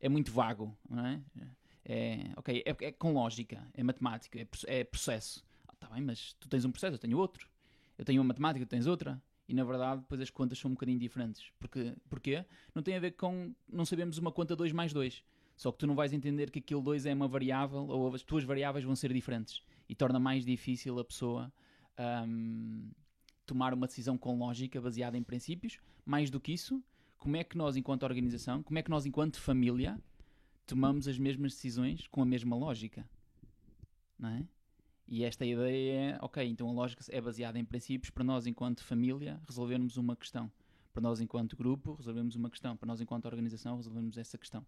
é 0.02 0.10
muito 0.10 0.32
vago, 0.32 0.76
não 0.90 1.06
é? 1.06 1.22
É, 1.86 2.32
ok, 2.36 2.64
é, 2.66 2.86
é 2.86 2.92
com 2.92 3.14
lógica, 3.14 3.66
é 3.72 3.84
matemática, 3.84 4.40
é, 4.40 4.48
é 4.66 4.84
processo. 4.84 5.46
Ah, 5.68 5.76
tá 5.80 5.88
bem, 5.90 6.02
mas 6.02 6.34
tu 6.40 6.50
tens 6.50 6.66
um 6.66 6.72
processo, 6.72 6.96
eu 6.96 7.00
tenho 7.00 7.18
outro. 7.18 7.48
Eu 8.00 8.04
tenho 8.04 8.20
uma 8.20 8.28
matemática, 8.30 8.66
tu 8.66 8.70
tens 8.70 8.88
outra. 8.88 9.22
E 9.48 9.54
na 9.54 9.64
verdade, 9.64 10.02
depois 10.02 10.22
as 10.22 10.32
contas 10.32 10.58
são 10.58 10.72
um 10.72 10.74
bocadinho 10.74 10.98
diferentes. 10.98 11.52
Porque, 11.60 11.94
porquê? 12.10 12.46
Não 12.74 12.82
tem 12.82 12.96
a 12.96 13.00
ver 13.00 13.12
com. 13.12 13.54
Não 13.68 13.86
sabemos 13.86 14.18
uma 14.18 14.32
conta 14.32 14.56
2 14.56 14.72
mais 14.72 14.92
2. 14.92 15.24
Só 15.56 15.72
que 15.72 15.78
tu 15.78 15.86
não 15.86 15.94
vais 15.94 16.14
entender 16.14 16.50
que 16.50 16.60
aquilo 16.60 16.82
2 16.82 17.06
é 17.06 17.14
uma 17.14 17.28
variável 17.28 17.86
ou 17.88 18.16
as 18.16 18.24
tuas 18.24 18.44
variáveis 18.44 18.86
vão 18.86 18.96
ser 18.96 19.14
diferentes. 19.14 19.62
E 19.88 19.94
torna 19.94 20.20
mais 20.20 20.46
difícil 20.46 20.98
a 20.98 21.04
pessoa 21.06 21.52
ahm, 21.98 22.90
tomar 23.46 23.74
uma 23.74 23.86
decisão 23.86 24.18
com 24.18 24.38
lógica 24.38 24.82
baseada 24.82 25.18
em 25.18 25.24
princípios. 25.24 25.80
Mais 26.06 26.30
do 26.30 26.40
que 26.40 26.54
isso, 26.54 26.84
como 27.19 27.36
é 27.38 27.44
que 27.44 27.57
nós, 27.57 27.75
enquanto 27.75 28.04
organização, 28.04 28.63
como 28.63 28.80
é 28.80 28.83
que 28.83 28.89
nós, 28.89 29.06
enquanto 29.06 29.39
família, 29.39 30.01
tomamos 30.66 31.07
as 31.07 31.19
mesmas 31.19 31.54
decisões 31.54 32.07
com 32.07 32.21
a 32.21 32.25
mesma 32.25 32.56
lógica? 32.56 33.07
Não 34.18 34.30
é? 34.30 34.48
E 35.07 35.24
esta 35.24 35.45
ideia 35.45 36.13
é, 36.13 36.18
ok, 36.21 36.48
então 36.48 36.69
a 36.69 36.71
lógica 36.71 37.04
é 37.10 37.19
baseada 37.19 37.60
em 37.60 37.66
princípios 37.66 38.10
para 38.10 38.24
nós, 38.24 38.48
enquanto 38.48 38.83
família, 38.83 39.42
resolvermos 39.48 39.98
uma 39.98 40.16
questão. 40.16 40.51
Para 40.94 41.01
nós, 41.01 41.19
enquanto 41.19 41.57
grupo, 41.57 41.94
resolvemos 41.94 42.36
uma 42.36 42.50
questão. 42.50 42.77
Para 42.77 42.88
nós, 42.88 43.01
enquanto 43.01 43.25
organização, 43.25 43.75
resolvemos 43.75 44.18
essa 44.18 44.38
questão. 44.38 44.66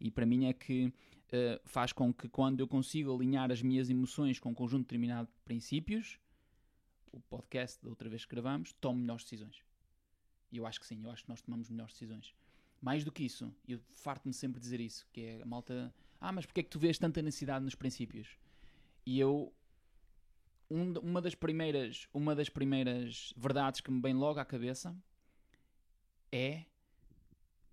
E 0.00 0.10
para 0.10 0.26
mim 0.26 0.46
é 0.46 0.52
que 0.52 0.92
eh, 1.32 1.60
faz 1.64 1.92
com 1.92 2.12
que 2.12 2.28
quando 2.28 2.60
eu 2.60 2.68
consigo 2.68 3.14
alinhar 3.14 3.50
as 3.50 3.62
minhas 3.62 3.88
emoções 3.88 4.38
com 4.38 4.50
um 4.50 4.54
conjunto 4.54 4.82
determinado 4.82 5.28
de 5.28 5.40
princípios, 5.44 6.18
o 7.12 7.20
podcast 7.20 7.82
da 7.82 7.88
outra 7.88 8.08
vez 8.08 8.24
que 8.24 8.30
gravamos, 8.30 8.72
tomo 8.80 9.00
melhores 9.00 9.24
decisões. 9.24 9.65
E 10.56 10.58
eu 10.58 10.66
acho 10.66 10.80
que 10.80 10.86
sim, 10.86 11.04
eu 11.04 11.10
acho 11.10 11.22
que 11.22 11.28
nós 11.28 11.42
tomamos 11.42 11.68
melhores 11.68 11.92
decisões. 11.92 12.34
Mais 12.80 13.04
do 13.04 13.12
que 13.12 13.24
isso, 13.24 13.54
eu 13.68 13.78
farto-me 13.94 14.32
sempre 14.32 14.58
dizer 14.58 14.80
isso, 14.80 15.06
que 15.12 15.20
é 15.20 15.42
a 15.42 15.46
malta, 15.46 15.92
ah, 16.18 16.32
mas 16.32 16.46
porque 16.46 16.60
é 16.60 16.62
que 16.62 16.70
tu 16.70 16.78
vês 16.78 16.96
tanta 16.98 17.20
necessidade 17.20 17.62
nos 17.62 17.74
princípios? 17.74 18.38
E 19.04 19.20
eu 19.20 19.52
um- 20.70 20.98
uma 21.00 21.20
das 21.20 21.34
primeiras 21.34 22.08
uma 22.12 22.34
das 22.34 22.48
primeiras 22.48 23.32
verdades 23.36 23.80
que 23.82 23.90
me 23.90 24.00
vem 24.00 24.14
logo 24.14 24.40
à 24.40 24.44
cabeça 24.44 24.96
é 26.32 26.64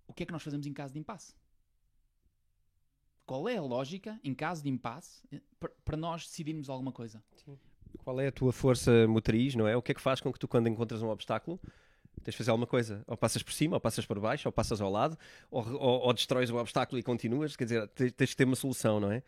o 0.06 0.12
que 0.12 0.22
é 0.22 0.26
que 0.26 0.32
nós 0.32 0.42
fazemos 0.44 0.64
em 0.66 0.72
caso 0.72 0.92
de 0.92 1.00
impasse 1.00 1.34
qual 3.26 3.48
é 3.48 3.56
a 3.56 3.62
lógica 3.62 4.20
em 4.22 4.32
caso 4.32 4.62
de 4.62 4.68
impasse 4.68 5.26
eh, 5.32 5.40
pa- 5.58 5.70
para 5.84 5.96
nós 5.96 6.24
decidirmos 6.26 6.68
alguma 6.68 6.92
coisa 6.92 7.20
Qual 8.04 8.20
é 8.20 8.26
a 8.28 8.32
tua 8.32 8.52
força 8.52 9.06
motriz, 9.08 9.54
não 9.54 9.66
é? 9.66 9.76
O 9.76 9.82
que 9.82 9.90
é 9.92 9.94
que 9.94 10.00
faz 10.00 10.20
com 10.20 10.32
que 10.32 10.38
tu, 10.38 10.46
quando 10.46 10.68
encontras 10.68 11.00
um 11.02 11.08
obstáculo, 11.08 11.58
tens 12.24 12.32
de 12.32 12.38
fazer 12.38 12.50
alguma 12.50 12.66
coisa? 12.66 13.04
Ou 13.06 13.16
passas 13.16 13.42
por 13.42 13.52
cima, 13.52 13.76
ou 13.76 13.80
passas 13.80 14.04
por 14.06 14.18
baixo, 14.18 14.48
ou 14.48 14.52
passas 14.52 14.80
ao 14.80 14.90
lado, 14.90 15.16
ou, 15.50 15.64
ou, 15.74 16.00
ou 16.06 16.12
destróis 16.12 16.50
o 16.50 16.56
obstáculo 16.56 16.98
e 16.98 17.02
continuas. 17.02 17.54
Quer 17.56 17.64
dizer, 17.64 17.88
tens, 17.88 18.30
de 18.30 18.36
ter 18.36 18.44
uma 18.44 18.56
solução, 18.56 18.98
não 19.00 19.10
é? 19.12 19.22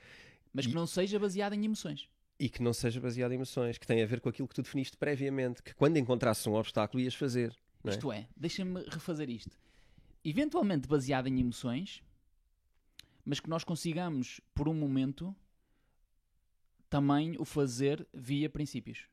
mas 0.53 0.67
que 0.67 0.73
E- 0.73 0.75
não 0.75 0.87
seja 0.87 1.19
baseada 1.19 1.55
em 1.55 1.65
emoções 1.65 2.09
E 2.39 2.49
que 2.49 2.63
não 2.63 2.73
seja 2.73 3.01
baseado 3.01 3.33
em 3.33 3.35
emoções, 3.35 3.79
que 3.79 3.87
tem 3.87 4.03
a 4.03 4.07
ver 4.07 4.21
com 4.21 4.29
aquilo 4.29 4.49
que 4.49 4.55
tu 4.55 4.63
definiste 4.63 4.97
previamente, 4.97 5.63
que 5.63 5.75
quando 5.75 5.97
encontrasses 5.99 6.47
um 6.47 6.55
obstáculo 6.55 7.01
ias 7.03 7.15
fazer. 7.15 7.55
É? 7.85 7.91
Isto 7.91 8.11
é, 8.11 8.27
deixa-me 8.37 8.83
refazer 8.89 9.31
isto. 9.31 9.57
Eventualmente 10.25 10.89
baseado 10.89 11.29
em 11.29 11.39
emoções, 11.41 12.03
mas 13.25 13.39
que 13.39 13.49
nós 13.49 13.63
consigamos, 13.65 14.41
por 14.55 14.69
um 14.69 14.75
momento, 14.75 15.35
também 16.89 17.37
o 17.39 17.45
fazer 17.45 18.07
via 18.13 18.49
princípios. 18.49 19.07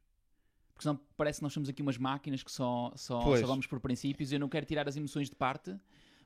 Porque 0.74 0.84
senão 0.84 1.00
parece 1.16 1.40
que 1.40 1.44
nós 1.44 1.54
somos 1.54 1.70
aqui 1.70 1.82
umas 1.82 1.98
máquinas 1.98 2.44
que 2.44 2.52
só, 2.52 2.92
só, 2.96 3.22
Pois. 3.22 3.42
só 3.42 3.48
vamos 3.48 3.68
por 3.68 3.80
princípios. 3.80 4.32
Eu 4.32 4.40
não 4.40 4.50
quero 4.50 4.66
tirar 4.66 4.88
as 4.88 4.96
emoções 4.96 5.30
de 5.30 5.36
parte, 5.36 5.76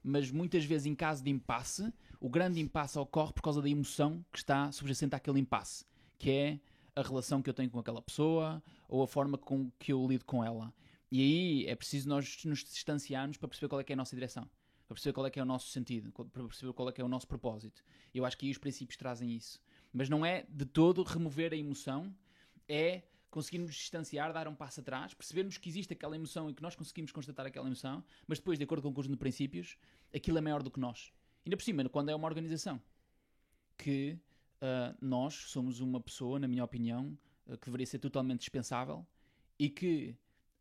mas 0.03 0.31
muitas 0.31 0.63
vezes, 0.63 0.85
em 0.85 0.95
caso 0.95 1.23
de 1.23 1.29
impasse, 1.29 1.91
o 2.19 2.29
grande 2.29 2.59
impasse 2.61 2.97
ocorre 2.97 3.33
por 3.33 3.41
causa 3.41 3.61
da 3.61 3.69
emoção 3.69 4.25
que 4.31 4.37
está 4.39 4.71
subjacente 4.71 5.15
àquele 5.15 5.39
impasse, 5.39 5.85
que 6.17 6.31
é 6.31 6.59
a 6.95 7.01
relação 7.01 7.41
que 7.41 7.49
eu 7.49 7.53
tenho 7.53 7.69
com 7.69 7.77
aquela 7.79 8.01
pessoa 8.01 8.63
ou 8.87 9.03
a 9.03 9.07
forma 9.07 9.37
com 9.37 9.69
que 9.77 9.91
eu 9.93 10.07
lido 10.07 10.25
com 10.25 10.43
ela. 10.43 10.73
E 11.11 11.21
aí 11.21 11.65
é 11.67 11.75
preciso 11.75 12.09
nós 12.09 12.43
nos 12.45 12.63
distanciarmos 12.63 13.37
para 13.37 13.47
perceber 13.47 13.69
qual 13.69 13.81
é 13.81 13.83
que 13.83 13.93
é 13.93 13.95
a 13.95 13.97
nossa 13.97 14.15
direção. 14.15 14.49
para 14.87 14.95
perceber 14.95 15.13
qual 15.13 15.27
é 15.27 15.29
que 15.29 15.37
é 15.37 15.43
o 15.43 15.45
nosso 15.45 15.67
sentido, 15.67 16.09
para 16.13 16.43
perceber 16.45 16.71
qual 16.71 16.87
é 16.87 16.93
que 16.93 17.01
é 17.01 17.03
o 17.03 17.09
nosso 17.09 17.27
propósito. 17.27 17.83
Eu 18.13 18.23
acho 18.25 18.37
que 18.37 18.45
aí 18.45 18.51
os 18.53 18.57
princípios 18.57 18.95
trazem 18.95 19.35
isso. 19.35 19.59
Mas 19.91 20.07
não 20.07 20.25
é 20.25 20.45
de 20.49 20.63
todo 20.65 21.03
remover 21.03 21.51
a 21.51 21.57
emoção, 21.57 22.15
é 22.69 23.03
conseguirmos 23.29 23.75
distanciar, 23.75 24.34
dar 24.34 24.48
um 24.48 24.55
passo 24.55 24.79
atrás, 24.79 25.13
percebermos 25.13 25.57
que 25.57 25.69
existe 25.69 25.93
aquela 25.93 26.15
emoção 26.15 26.50
e 26.50 26.53
que 26.53 26.62
nós 26.62 26.75
conseguimos 26.75 27.12
constatar 27.12 27.46
aquela 27.46 27.67
emoção, 27.67 28.03
mas 28.25 28.39
depois, 28.39 28.57
de 28.57 28.63
acordo 28.63 28.81
com 28.81 28.89
o 28.89 28.93
conjunto 28.93 29.13
de 29.13 29.19
princípios, 29.19 29.77
aquilo 30.15 30.38
é 30.38 30.41
maior 30.41 30.63
do 30.63 30.72
que 30.72 30.79
nós. 30.79 31.12
Ainda 31.46 31.55
por 31.55 31.63
cima, 31.63 31.88
quando 31.89 32.10
é 32.10 32.15
uma 32.15 32.27
organização 32.27 32.81
que 33.77 34.17
uh, 34.62 34.98
nós 35.00 35.34
somos 35.34 35.79
uma 35.79 36.00
pessoa, 36.00 36.39
na 36.39 36.48
minha 36.48 36.63
opinião, 36.63 37.17
uh, 37.46 37.57
que 37.57 37.65
deveria 37.65 37.86
ser 37.86 38.00
totalmente 38.00 38.39
dispensável 38.39 39.05
e 39.60 39.69
que 39.69 40.15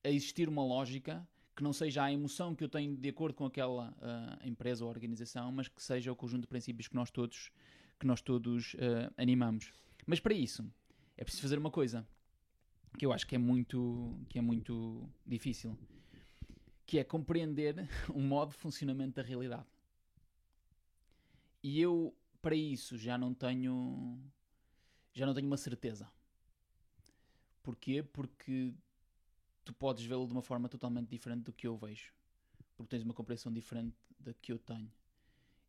a 0.04 0.11
existir 0.11 0.49
uma 0.49 0.64
lógica 0.64 1.26
que 1.56 1.62
não 1.62 1.73
seja 1.73 2.04
a 2.04 2.12
emoção 2.12 2.54
que 2.54 2.62
eu 2.62 2.68
tenho 2.68 2.94
de 2.94 3.08
acordo 3.08 3.35
com 3.35 3.46
aquela 3.46 3.90
uh, 3.90 4.46
empresa 4.46 4.85
ou 4.85 4.90
organização, 4.90 5.50
mas 5.50 5.68
que 5.68 5.82
seja 5.82 6.12
o 6.12 6.16
conjunto 6.16 6.42
de 6.42 6.46
princípios 6.46 6.87
que 6.87 6.94
nós 6.94 7.11
todos, 7.11 7.50
que 7.99 8.06
nós 8.06 8.20
todos 8.20 8.76
animamos. 9.16 9.73
Mas 10.06 10.20
para 10.20 10.35
isso 10.35 10.70
é 11.16 11.25
preciso 11.25 11.42
fazer 11.42 11.58
uma 11.58 11.70
coisa 11.70 12.06
que 12.98 13.04
eu 13.04 13.12
acho 13.12 13.26
que 13.26 13.34
é 13.34 13.38
muito, 13.38 14.18
que 14.28 14.38
é 14.38 14.42
muito 14.42 15.08
difícil, 15.26 15.78
que 16.86 16.98
é 16.98 17.04
compreender 17.04 17.74
o 18.14 18.20
modo 18.20 18.50
de 18.50 18.58
funcionamento 18.58 19.16
da 19.16 19.22
realidade. 19.22 19.66
E 21.62 21.80
eu 21.80 22.14
para 22.40 22.54
isso 22.54 22.96
já 22.96 23.18
não 23.18 23.34
tenho 23.34 24.18
já 25.12 25.26
não 25.26 25.34
tenho 25.34 25.46
uma 25.46 25.56
certeza. 25.56 26.08
Porquê? 27.62 28.02
Porque 28.02 28.72
tu 29.64 29.72
podes 29.72 30.04
vê-lo 30.04 30.26
de 30.26 30.32
uma 30.32 30.42
forma 30.42 30.68
totalmente 30.68 31.08
diferente 31.08 31.42
do 31.42 31.52
que 31.52 31.66
eu 31.66 31.76
vejo. 31.76 32.12
Porque 32.76 32.90
tens 32.90 33.02
uma 33.02 33.14
compreensão 33.14 33.52
diferente 33.52 33.96
da 34.20 34.32
que 34.34 34.52
eu 34.52 34.58
tenho. 34.58 34.92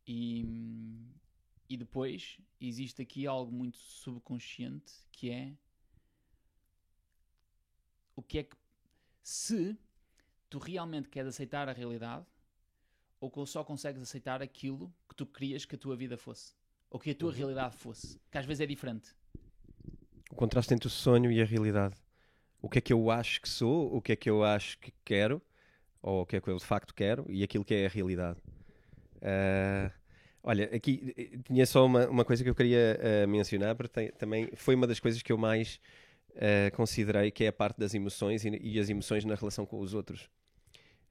E, 0.06 0.44
e 1.68 1.76
depois 1.76 2.38
existe 2.60 3.02
aqui 3.02 3.26
algo 3.26 3.50
muito 3.50 3.78
subconsciente 3.78 4.92
que 5.10 5.30
é 5.30 5.56
o 8.18 8.22
que 8.22 8.38
é 8.38 8.42
que 8.42 8.56
se 9.22 9.78
tu 10.50 10.58
realmente 10.58 11.08
queres 11.08 11.28
aceitar 11.28 11.68
a 11.68 11.72
realidade 11.72 12.26
ou 13.20 13.46
só 13.46 13.62
consegues 13.62 14.02
aceitar 14.02 14.42
aquilo 14.42 14.92
que 15.08 15.14
tu 15.14 15.24
querias 15.24 15.64
que 15.64 15.76
a 15.76 15.78
tua 15.78 15.96
vida 15.96 16.18
fosse 16.18 16.52
ou 16.90 16.98
que 16.98 17.10
a 17.10 17.14
tua 17.14 17.30
uhum. 17.30 17.36
realidade 17.36 17.76
fosse, 17.76 18.20
que 18.28 18.36
às 18.36 18.44
vezes 18.44 18.60
é 18.60 18.66
diferente. 18.66 19.14
O 20.32 20.34
contraste 20.34 20.74
entre 20.74 20.88
o 20.88 20.90
sonho 20.90 21.30
e 21.30 21.40
a 21.40 21.44
realidade. 21.44 21.94
O 22.60 22.68
que 22.68 22.78
é 22.78 22.80
que 22.80 22.92
eu 22.92 23.08
acho 23.08 23.40
que 23.40 23.48
sou, 23.48 23.94
o 23.94 24.02
que 24.02 24.12
é 24.12 24.16
que 24.16 24.28
eu 24.28 24.42
acho 24.42 24.76
que 24.78 24.92
quero, 25.04 25.40
ou 26.02 26.22
o 26.22 26.26
que 26.26 26.36
é 26.36 26.40
que 26.40 26.48
eu 26.48 26.56
de 26.56 26.64
facto 26.64 26.92
quero, 26.92 27.24
e 27.28 27.44
aquilo 27.44 27.64
que 27.64 27.74
é 27.74 27.86
a 27.86 27.88
realidade. 27.88 28.40
Uh, 29.16 29.92
olha, 30.42 30.64
aqui 30.74 31.14
eh, 31.16 31.38
tinha 31.44 31.64
só 31.66 31.86
uma, 31.86 32.08
uma 32.08 32.24
coisa 32.24 32.42
que 32.42 32.50
eu 32.50 32.54
queria 32.54 32.98
uh, 32.98 33.28
mencionar, 33.28 33.76
porque 33.76 33.92
tem, 33.92 34.10
também 34.12 34.50
foi 34.56 34.74
uma 34.74 34.88
das 34.88 34.98
coisas 34.98 35.22
que 35.22 35.30
eu 35.30 35.38
mais 35.38 35.80
uh, 36.38 36.74
considerei, 36.74 37.30
que 37.30 37.44
é 37.44 37.48
a 37.48 37.52
parte 37.52 37.78
das 37.78 37.94
emoções 37.94 38.44
e, 38.44 38.50
e, 38.62 38.78
as 38.78 38.88
emoções 38.88 39.24
na 39.24 39.34
relação 39.34 39.66
com 39.66 39.80
os 39.80 39.94
outros. 39.94 40.28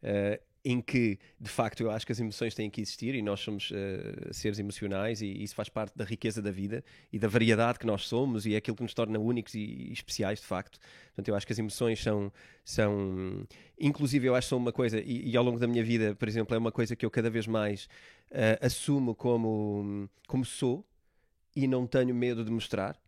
Uh, 0.02 0.42
em 0.66 0.82
que, 0.82 1.18
de 1.40 1.50
facto, 1.50 1.80
eu 1.80 1.90
acho 1.90 2.06
que 2.06 2.12
as 2.12 2.20
emoções 2.20 2.54
têm 2.54 2.70
que 2.70 2.82
existir 2.82 3.16
e 3.16 3.22
nós 3.22 3.40
somos 3.40 3.72
uh, 3.72 4.34
seres 4.34 4.60
emocionais 4.60 5.22
e 5.22 5.42
isso 5.42 5.56
faz 5.56 5.70
parte 5.70 5.98
da 5.98 6.04
riqueza 6.04 6.42
da 6.42 6.52
vida 6.52 6.84
e 7.12 7.18
da 7.18 7.28
variedade 7.28 7.80
que 7.80 7.86
nós 7.86 8.06
somos 8.06 8.46
e 8.46 8.54
é 8.54 8.58
aquilo 8.58 8.76
que 8.76 8.84
nos 8.84 8.94
torna 8.94 9.18
únicos 9.18 9.54
e, 9.54 9.60
e 9.60 9.94
especiais, 9.94 10.40
de 10.40 10.46
facto. 10.46 10.78
Portanto, 11.08 11.30
eu 11.30 11.36
acho 11.36 11.46
que 11.46 11.54
as 11.54 11.60
emoções 11.60 12.04
são, 12.04 12.32
são 12.66 13.48
inclusive, 13.80 14.28
eu 14.28 14.36
acho 14.36 14.48
que 14.48 14.50
são 14.50 14.58
uma 14.58 14.74
coisa, 14.74 15.00
e, 15.00 15.30
e, 15.30 15.38
ao 15.38 15.44
longo 15.44 15.58
da 15.58 15.68
minha 15.68 15.84
vida, 15.84 16.16
por 16.16 16.28
exemplo, 16.28 16.54
é 16.54 16.58
uma 16.58 16.72
coisa 16.72 16.98
que 16.98 17.06
eu 17.06 17.12
cada 17.12 17.30
vez 17.30 17.48
mais 17.48 17.86
uh, 18.32 18.66
assumo 18.66 19.16
como, 19.16 20.10
como 20.28 20.44
sou 20.44 20.86
e 21.56 21.66
não 21.66 21.88
tenho 21.88 22.14
medo 22.14 22.44
de 22.44 22.52
mostrar 22.52 23.00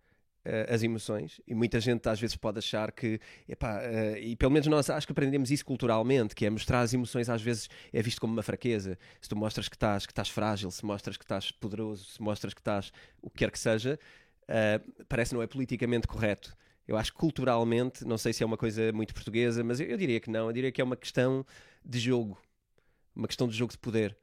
as 0.70 0.84
emoções 0.84 1.42
e 1.46 1.54
muita 1.54 1.80
gente 1.80 2.08
às 2.08 2.20
vezes 2.20 2.36
pode 2.36 2.60
achar 2.60 2.92
que, 2.92 3.20
epá, 3.48 3.82
uh, 3.82 4.18
e 4.18 4.36
pelo 4.36 4.52
menos 4.52 4.68
nós 4.68 4.90
acho 4.90 5.06
que 5.06 5.12
aprendemos 5.12 5.52
isso 5.52 5.66
culturalmente, 5.66 6.34
que 6.34 6.46
é 6.46 6.50
mostrar 6.50 6.82
as 6.82 6.94
emoções 6.94 7.30
às 7.30 7.42
vezes 7.42 7.70
é 7.92 8.02
visto 8.02 8.22
como 8.22 8.34
uma 8.34 8.44
fraqueza. 8.44 8.98
Se 9.22 9.30
tu 9.30 9.36
mostras 9.36 9.68
que 9.68 9.76
estás, 9.76 10.06
que 10.06 10.12
estás 10.12 10.30
frágil, 10.30 10.72
se 10.72 10.86
mostras 10.86 11.18
que 11.18 11.24
estás 11.24 11.52
poderoso, 11.52 12.06
se 12.06 12.22
mostras 12.22 12.54
que 12.54 12.62
estás 12.62 12.92
o 13.22 13.30
que 13.30 13.40
quer 13.40 13.52
que 13.52 13.60
seja, 13.60 14.00
uh, 14.44 15.06
parece 15.06 15.34
não 15.34 15.42
é 15.42 15.48
politicamente 15.48 16.08
correto. 16.08 16.56
Eu 16.88 16.98
acho 16.98 17.12
que 17.12 17.20
culturalmente, 17.20 18.06
não 18.06 18.18
sei 18.18 18.34
se 18.34 18.42
é 18.42 18.46
uma 18.46 18.58
coisa 18.58 18.92
muito 18.94 19.14
portuguesa, 19.14 19.64
mas 19.64 19.80
eu, 19.80 19.88
eu 19.88 19.98
diria 19.98 20.20
que 20.20 20.32
não, 20.32 20.48
eu 20.48 20.54
diria 20.54 20.72
que 20.72 20.82
é 20.82 20.84
uma 20.84 20.96
questão 20.96 21.46
de 21.86 22.00
jogo, 22.00 22.40
uma 23.16 23.28
questão 23.28 23.48
de 23.48 23.56
jogo 23.56 23.72
de 23.72 23.78
poder. 23.78 24.18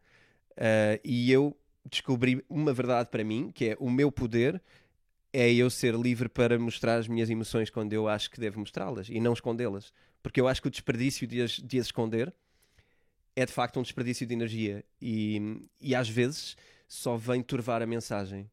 e 1.05 1.31
eu 1.31 1.57
descobri 1.89 2.45
uma 2.49 2.73
verdade 2.73 3.09
para 3.09 3.23
mim, 3.23 3.51
que 3.55 3.67
é 3.67 3.77
o 3.79 3.89
meu 3.91 4.11
poder 4.11 4.61
é 5.39 5.53
eu 5.53 5.69
ser 5.69 5.95
livre 5.95 6.31
para 6.31 6.59
mostrar 6.59 6.97
as 6.97 7.07
minhas 7.07 7.29
emoções 7.29 7.69
quando 7.69 7.93
eu 7.93 8.09
acho 8.09 8.31
que 8.31 8.41
devo 8.41 8.59
mostrá-las 8.59 9.11
e 9.11 9.21
não 9.21 9.35
escondê-las. 9.35 9.93
Porque 10.23 10.41
eu 10.41 10.49
acho 10.49 10.63
que 10.63 10.69
o 10.69 10.71
desperdício 10.71 11.27
de 11.27 11.43
as, 11.43 11.51
de 11.51 11.79
as 11.79 11.85
esconder 11.85 12.33
é 13.37 13.45
de 13.45 13.53
facto 13.53 13.79
um 13.79 13.83
desperdício 13.83 14.27
de 14.27 14.33
energia 14.33 14.83
e, 14.99 15.61
e 15.79 15.95
às 15.95 16.09
vezes 16.09 16.57
só 16.89 17.19
vem 17.19 17.43
turvar 17.43 17.83
a 17.83 17.87
mensagem. 17.87 18.51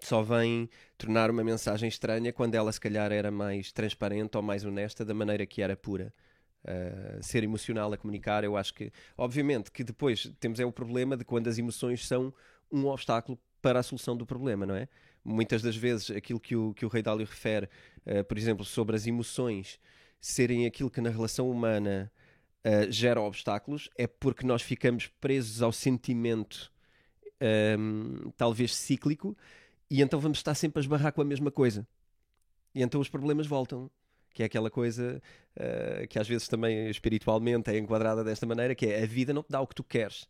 Só 0.00 0.20
vem 0.22 0.68
tornar 0.98 1.30
uma 1.30 1.42
mensagem 1.42 1.88
estranha 1.88 2.30
quando 2.30 2.54
ela 2.54 2.70
se 2.70 2.78
calhar 2.78 3.10
era 3.10 3.30
mais 3.30 3.72
transparente 3.72 4.36
ou 4.36 4.42
mais 4.42 4.66
honesta 4.66 5.02
da 5.02 5.14
maneira 5.14 5.46
que 5.46 5.62
era 5.62 5.74
pura. 5.74 6.12
Uh, 6.62 7.22
ser 7.22 7.42
emocional 7.42 7.90
a 7.90 7.96
comunicar, 7.96 8.44
eu 8.44 8.54
acho 8.54 8.74
que, 8.74 8.92
obviamente, 9.16 9.70
que 9.70 9.82
depois 9.82 10.30
temos 10.38 10.60
é 10.60 10.66
o 10.66 10.72
problema 10.72 11.16
de 11.16 11.24
quando 11.24 11.48
as 11.48 11.56
emoções 11.56 12.06
são 12.06 12.34
um 12.70 12.86
obstáculo 12.86 13.38
para 13.62 13.80
a 13.80 13.82
solução 13.82 14.14
do 14.14 14.26
problema, 14.26 14.66
não 14.66 14.74
é? 14.74 14.88
Muitas 15.24 15.62
das 15.62 15.76
vezes 15.76 16.10
aquilo 16.10 16.38
que 16.38 16.54
o, 16.54 16.74
que 16.74 16.84
o 16.84 16.88
Rei 16.88 17.02
Dálio 17.02 17.26
refere, 17.26 17.68
uh, 18.06 18.24
por 18.24 18.36
exemplo, 18.36 18.64
sobre 18.64 18.94
as 18.96 19.06
emoções 19.06 19.78
serem 20.20 20.66
aquilo 20.66 20.90
que 20.90 21.00
na 21.00 21.10
relação 21.10 21.50
humana 21.50 22.10
uh, 22.64 22.90
gera 22.90 23.20
obstáculos, 23.20 23.90
é 23.96 24.06
porque 24.06 24.46
nós 24.46 24.62
ficamos 24.62 25.06
presos 25.20 25.62
ao 25.62 25.72
sentimento 25.72 26.72
um, 27.40 27.46
ehm, 27.46 28.30
talvez 28.36 28.74
cíclico 28.74 29.36
e 29.90 30.00
então 30.00 30.18
vamos 30.20 30.38
estar 30.38 30.54
sempre 30.54 30.80
a 30.80 30.82
esbarrar 30.82 31.12
com 31.12 31.20
a 31.20 31.24
mesma 31.24 31.50
coisa. 31.50 31.86
E 32.74 32.82
então 32.82 33.00
os 33.00 33.08
problemas 33.08 33.46
voltam 33.46 33.90
que 34.34 34.42
é 34.42 34.46
aquela 34.46 34.68
coisa 34.68 35.22
uh, 35.56 36.08
que 36.08 36.18
às 36.18 36.26
vezes 36.26 36.48
também 36.48 36.90
espiritualmente 36.90 37.70
é 37.70 37.78
enquadrada 37.78 38.24
desta 38.24 38.44
maneira, 38.44 38.74
que 38.74 38.86
é 38.86 39.04
a 39.04 39.06
vida 39.06 39.32
não 39.32 39.44
te 39.44 39.50
dá 39.50 39.60
o 39.60 39.66
que 39.66 39.76
tu 39.76 39.84
queres. 39.84 40.28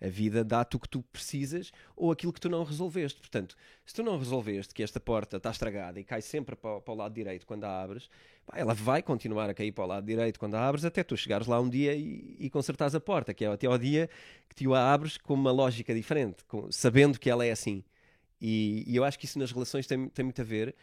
A 0.00 0.08
vida 0.08 0.44
dá-te 0.44 0.76
o 0.76 0.80
que 0.80 0.88
tu 0.88 1.02
precisas 1.02 1.72
ou 1.96 2.12
aquilo 2.12 2.32
que 2.32 2.40
tu 2.40 2.48
não 2.48 2.64
resolveste. 2.64 3.18
Portanto, 3.18 3.56
se 3.84 3.94
tu 3.94 4.02
não 4.02 4.18
resolveste 4.18 4.74
que 4.74 4.82
esta 4.82 5.00
porta 5.00 5.38
está 5.38 5.50
estragada 5.50 5.98
e 5.98 6.04
cai 6.04 6.20
sempre 6.20 6.54
para, 6.54 6.80
para 6.80 6.92
o 6.92 6.96
lado 6.96 7.14
direito 7.14 7.46
quando 7.46 7.64
a 7.64 7.82
abres, 7.82 8.10
pá, 8.44 8.58
ela 8.58 8.74
vai 8.74 9.02
continuar 9.02 9.48
a 9.48 9.54
cair 9.54 9.72
para 9.72 9.84
o 9.84 9.86
lado 9.86 10.04
direito 10.04 10.38
quando 10.38 10.54
a 10.54 10.68
abres 10.68 10.84
até 10.84 11.02
tu 11.02 11.16
chegares 11.16 11.46
lá 11.46 11.58
um 11.60 11.68
dia 11.68 11.94
e, 11.94 12.36
e 12.38 12.50
consertares 12.50 12.94
a 12.94 13.00
porta, 13.00 13.32
que 13.32 13.44
é 13.44 13.48
até 13.48 13.66
ao 13.66 13.78
dia 13.78 14.10
que 14.48 14.54
tu 14.54 14.74
a 14.74 14.92
abres 14.92 15.16
com 15.16 15.32
uma 15.32 15.50
lógica 15.50 15.94
diferente, 15.94 16.44
com, 16.44 16.70
sabendo 16.70 17.18
que 17.18 17.30
ela 17.30 17.44
é 17.44 17.50
assim. 17.50 17.82
E, 18.40 18.84
e, 18.86 18.96
eu 18.96 19.04
acho 19.04 19.18
que 19.18 19.24
isso 19.24 19.38
nas 19.38 19.50
relações 19.50 19.86
tem, 19.86 20.08
tem 20.08 20.24
muito 20.24 20.40
a 20.40 20.44
ver. 20.44 20.74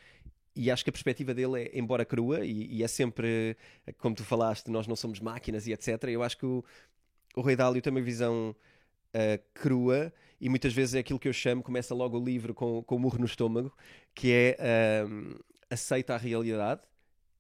E 0.56 0.70
acho 0.70 0.84
que 0.84 0.90
a 0.90 0.94
perspectiva 0.94 1.34
dele 1.34 1.64
é, 1.64 1.78
embora 1.78 2.06
crua, 2.06 2.46
e, 2.46 2.78
e 2.78 2.84
é 2.84 2.88
sempre, 2.88 3.58
como 3.98 4.16
tu 4.16 4.24
falaste, 4.24 4.70
nós 4.70 4.88
não 4.88 4.96
somos 4.96 5.20
máquinas 5.20 5.66
e 5.68 5.74
etc. 5.74 6.04
Eu 6.06 6.22
acho 6.24 6.38
que 6.38 6.46
o, 6.46 6.64
o 7.36 7.42
Rei 7.42 7.56
Dálio 7.56 7.82
tem 7.82 7.92
uma 7.92 8.02
visão 8.02 8.56
uh, 9.16 9.44
crua 9.54 10.14
e 10.40 10.50
muitas 10.50 10.74
vezes 10.74 10.96
é 10.96 11.00
aquilo 11.00 11.20
que 11.20 11.28
eu 11.28 11.34
chamo, 11.34 11.64
começa 11.64 11.96
logo 11.96 12.20
o 12.20 12.24
livro 12.24 12.54
com, 12.54 12.84
com 12.84 12.96
o 12.96 13.00
murro 13.00 13.20
no 13.20 13.26
estômago, 13.26 13.74
que 14.14 14.32
é 14.32 15.06
uh, 15.08 15.44
aceita 15.70 16.16
a 16.16 16.18
realidade 16.18 16.82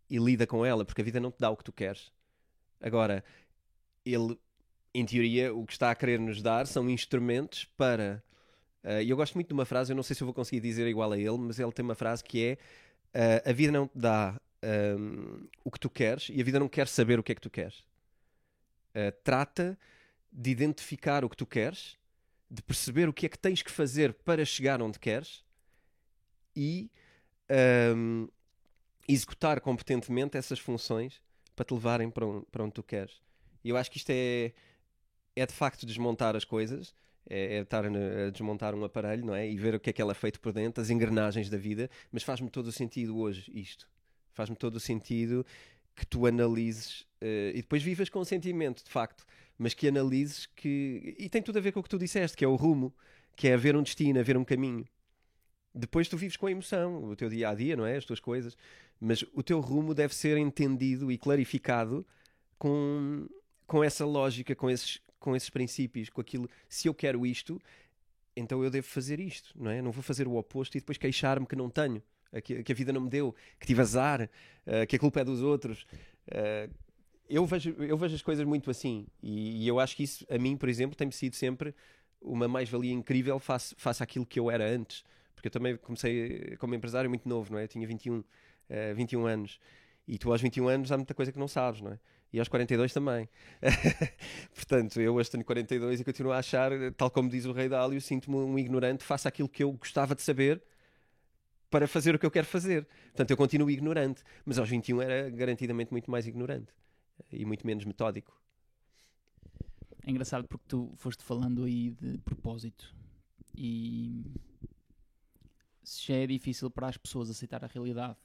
e 0.09 0.17
lida 0.17 0.47
com 0.47 0.65
ela, 0.65 0.85
porque 0.85 1.01
a 1.01 1.03
vida 1.03 1.19
não 1.19 1.31
te 1.31 1.39
dá 1.39 1.49
o 1.49 1.57
que 1.57 1.63
tu 1.63 1.73
queres. 1.73 2.11
Agora, 2.79 3.23
ele, 4.05 4.37
em 4.93 5.05
teoria, 5.05 5.53
o 5.53 5.65
que 5.65 5.73
está 5.73 5.91
a 5.91 5.95
querer 5.95 6.19
nos 6.19 6.41
dar 6.41 6.67
são 6.67 6.89
instrumentos 6.89 7.65
para. 7.77 8.23
Uh, 8.83 9.01
e 9.01 9.09
eu 9.09 9.17
gosto 9.17 9.35
muito 9.35 9.47
de 9.47 9.53
uma 9.53 9.65
frase, 9.65 9.91
eu 9.91 9.95
não 9.95 10.03
sei 10.03 10.15
se 10.15 10.23
eu 10.23 10.25
vou 10.25 10.33
conseguir 10.33 10.61
dizer 10.61 10.87
igual 10.87 11.11
a 11.11 11.17
ele, 11.17 11.37
mas 11.37 11.59
ele 11.59 11.71
tem 11.71 11.83
uma 11.83 11.95
frase 11.95 12.23
que 12.23 12.57
é: 13.13 13.43
uh, 13.45 13.49
A 13.49 13.53
vida 13.53 13.71
não 13.71 13.87
te 13.87 13.97
dá 13.97 14.39
um, 14.63 15.47
o 15.63 15.71
que 15.71 15.79
tu 15.79 15.89
queres 15.89 16.29
e 16.29 16.39
a 16.39 16.43
vida 16.43 16.59
não 16.59 16.69
quer 16.69 16.87
saber 16.87 17.19
o 17.19 17.23
que 17.23 17.31
é 17.31 17.35
que 17.35 17.41
tu 17.41 17.49
queres. 17.49 17.79
Uh, 18.95 19.11
trata 19.23 19.77
de 20.33 20.49
identificar 20.49 21.23
o 21.23 21.29
que 21.29 21.37
tu 21.37 21.45
queres, 21.45 21.95
de 22.49 22.61
perceber 22.61 23.07
o 23.07 23.13
que 23.13 23.27
é 23.27 23.29
que 23.29 23.37
tens 23.37 23.61
que 23.61 23.71
fazer 23.71 24.13
para 24.13 24.43
chegar 24.43 24.81
onde 24.81 24.99
queres 24.99 25.43
e 26.55 26.89
um, 27.95 28.27
executar 29.07 29.61
competentemente 29.61 30.37
essas 30.37 30.59
funções 30.59 31.21
para 31.55 31.65
te 31.65 31.73
levarem 31.73 32.09
para, 32.09 32.25
um, 32.25 32.41
para 32.43 32.63
onde 32.63 32.73
tu 32.73 32.83
queres. 32.83 33.21
E 33.63 33.69
eu 33.69 33.77
acho 33.77 33.91
que 33.91 33.97
isto 33.97 34.09
é, 34.09 34.53
é 35.35 35.45
de 35.45 35.53
facto 35.53 35.85
desmontar 35.85 36.35
as 36.35 36.43
coisas, 36.43 36.95
é, 37.29 37.57
é 37.57 37.61
estar 37.61 37.85
a 37.85 38.29
desmontar 38.31 38.73
um 38.75 38.83
aparelho, 38.83 39.25
não 39.25 39.35
é? 39.35 39.49
E 39.49 39.55
ver 39.57 39.75
o 39.75 39.79
que 39.79 39.89
é 39.89 39.93
que 39.93 40.01
ela 40.01 40.11
é 40.11 40.15
feito 40.15 40.39
por 40.39 40.51
dentro, 40.51 40.81
as 40.81 40.89
engrenagens 40.89 41.49
da 41.49 41.57
vida, 41.57 41.89
mas 42.11 42.23
faz-me 42.23 42.49
todo 42.49 42.67
o 42.67 42.71
sentido 42.71 43.17
hoje 43.17 43.51
isto. 43.53 43.87
Faz-me 44.31 44.55
todo 44.55 44.75
o 44.75 44.79
sentido 44.79 45.45
que 45.95 46.05
tu 46.05 46.25
analises 46.25 47.01
uh, 47.21 47.51
e 47.53 47.61
depois 47.61 47.83
vivas 47.83 48.09
com 48.09 48.23
sentimento, 48.23 48.83
de 48.83 48.89
facto, 48.89 49.25
mas 49.57 49.73
que 49.73 49.87
analises 49.87 50.45
que. 50.45 51.15
E 51.17 51.29
tem 51.29 51.41
tudo 51.41 51.57
a 51.57 51.61
ver 51.61 51.71
com 51.71 51.79
o 51.79 51.83
que 51.83 51.89
tu 51.89 51.97
disseste, 51.97 52.35
que 52.35 52.43
é 52.43 52.47
o 52.47 52.55
rumo, 52.55 52.93
que 53.35 53.47
é 53.47 53.53
haver 53.53 53.75
um 53.75 53.83
destino, 53.83 54.19
haver 54.19 54.37
um 54.37 54.43
caminho. 54.43 54.85
Depois 55.73 56.07
tu 56.07 56.17
vives 56.17 56.37
com 56.37 56.45
a 56.47 56.51
emoção, 56.51 57.03
o 57.05 57.15
teu 57.15 57.29
dia 57.29 57.49
a 57.49 57.55
dia, 57.55 57.75
não 57.75 57.85
é? 57.85 57.97
As 57.97 58.05
tuas 58.05 58.19
coisas, 58.19 58.55
mas 58.99 59.23
o 59.33 59.41
teu 59.41 59.59
rumo 59.59 59.93
deve 59.93 60.13
ser 60.13 60.37
entendido 60.37 61.11
e 61.11 61.17
clarificado 61.17 62.05
com, 62.59 63.27
com 63.65 63.83
essa 63.83 64.05
lógica, 64.05 64.55
com 64.55 64.69
esses, 64.69 65.01
com 65.19 65.35
esses 65.35 65.49
princípios, 65.49 66.09
com 66.09 66.21
aquilo. 66.21 66.49
Se 66.69 66.87
eu 66.87 66.93
quero 66.93 67.25
isto, 67.25 67.59
então 68.35 68.63
eu 68.63 68.69
devo 68.69 68.87
fazer 68.87 69.19
isto, 69.19 69.51
não 69.55 69.71
é? 69.71 69.81
Não 69.81 69.91
vou 69.91 70.03
fazer 70.03 70.27
o 70.27 70.35
oposto 70.35 70.77
e 70.77 70.79
depois 70.79 70.97
queixar-me 70.97 71.45
que 71.45 71.55
não 71.55 71.69
tenho, 71.69 72.01
que, 72.41 72.63
que, 72.63 72.71
a 72.71 72.75
vida 72.75 72.91
não 72.91 73.01
me 73.01 73.09
deu, 73.09 73.35
que 73.59 73.67
tive 73.67 73.81
azar, 73.81 74.29
uh, 74.67 74.87
que 74.87 74.95
a 74.95 74.99
culpa 74.99 75.21
é 75.21 75.23
dos 75.23 75.41
outros. 75.41 75.85
Uh, 76.27 76.73
eu, 77.29 77.45
vejo, 77.45 77.75
eu 77.79 77.97
vejo 77.97 78.15
as 78.15 78.21
coisas 78.21 78.45
muito 78.45 78.69
assim 78.69 79.07
e, 79.21 79.63
e, 79.63 79.67
eu 79.67 79.79
acho 79.79 79.95
que 79.95 80.03
isso, 80.03 80.25
a 80.29 80.37
mim, 80.37 80.57
por 80.57 80.69
exemplo, 80.69 80.95
tem-me 80.95 81.13
sido 81.13 81.35
sempre 81.35 81.73
uma 82.21 82.47
mais-valia 82.47 82.93
incrível 82.93 83.37
face, 83.39 83.75
face 83.77 84.01
àquilo 84.01 84.25
que 84.25 84.39
eu 84.39 84.49
era 84.49 84.67
antes. 84.67 85.03
Porque 85.35 85.47
eu 85.47 85.51
também 85.51 85.75
comecei 85.75 86.55
como 86.57 86.73
empresário 86.73 87.09
muito 87.09 87.27
novo, 87.27 87.51
não 87.51 87.59
é? 87.59 87.65
Eu 87.65 87.67
tinha 87.67 87.85
21, 87.85 88.19
uh, 88.19 88.25
21 88.95 89.25
anos. 89.25 89.59
E 90.07 90.17
tu 90.17 90.31
aos 90.31 90.41
21 90.41 90.67
anos 90.67 90.91
há 90.91 90.97
muita 90.97 91.13
coisa 91.13 91.31
que 91.31 91.39
não 91.39 91.47
sabes, 91.47 91.81
não 91.81 91.91
é? 91.91 91.99
E 92.31 92.39
aos 92.39 92.47
42 92.47 92.91
também. 92.93 93.29
Portanto, 94.55 94.99
eu 94.99 95.13
hoje 95.13 95.29
tenho 95.29 95.45
42 95.45 95.99
e 95.99 96.03
continuo 96.03 96.31
a 96.31 96.39
achar, 96.39 96.71
tal 96.97 97.11
como 97.11 97.29
diz 97.29 97.45
o 97.45 97.51
rei 97.51 97.69
Dálio, 97.69 98.01
sinto-me 98.01 98.37
um 98.37 98.57
ignorante, 98.57 99.03
faço 99.03 99.27
aquilo 99.27 99.47
que 99.47 99.63
eu 99.63 99.71
gostava 99.73 100.15
de 100.15 100.21
saber 100.21 100.61
para 101.73 101.87
fazer 101.87 102.13
o 102.13 102.19
que 102.19 102.25
eu 102.27 102.29
quero 102.29 102.45
fazer. 102.45 102.85
Portanto, 103.05 103.31
eu 103.31 103.35
continuo 103.35 103.67
ignorante. 103.67 104.23
Mas 104.45 104.59
aos 104.59 104.69
21 104.69 105.01
era 105.01 105.27
garantidamente 105.31 105.91
muito 105.91 106.11
mais 106.11 106.27
ignorante 106.27 106.71
e 107.31 107.43
muito 107.45 107.65
menos 107.65 107.83
metódico. 107.83 108.39
É 110.05 110.11
engraçado 110.11 110.47
porque 110.47 110.65
tu 110.67 110.93
foste 110.97 111.23
falando 111.23 111.63
aí 111.63 111.89
de 111.89 112.19
propósito 112.19 112.95
e 113.57 114.23
se 115.83 116.05
já 116.05 116.13
é 116.13 116.27
difícil 116.27 116.69
para 116.69 116.89
as 116.89 116.95
pessoas 116.97 117.27
aceitar 117.31 117.63
a 117.63 117.67
realidade, 117.67 118.17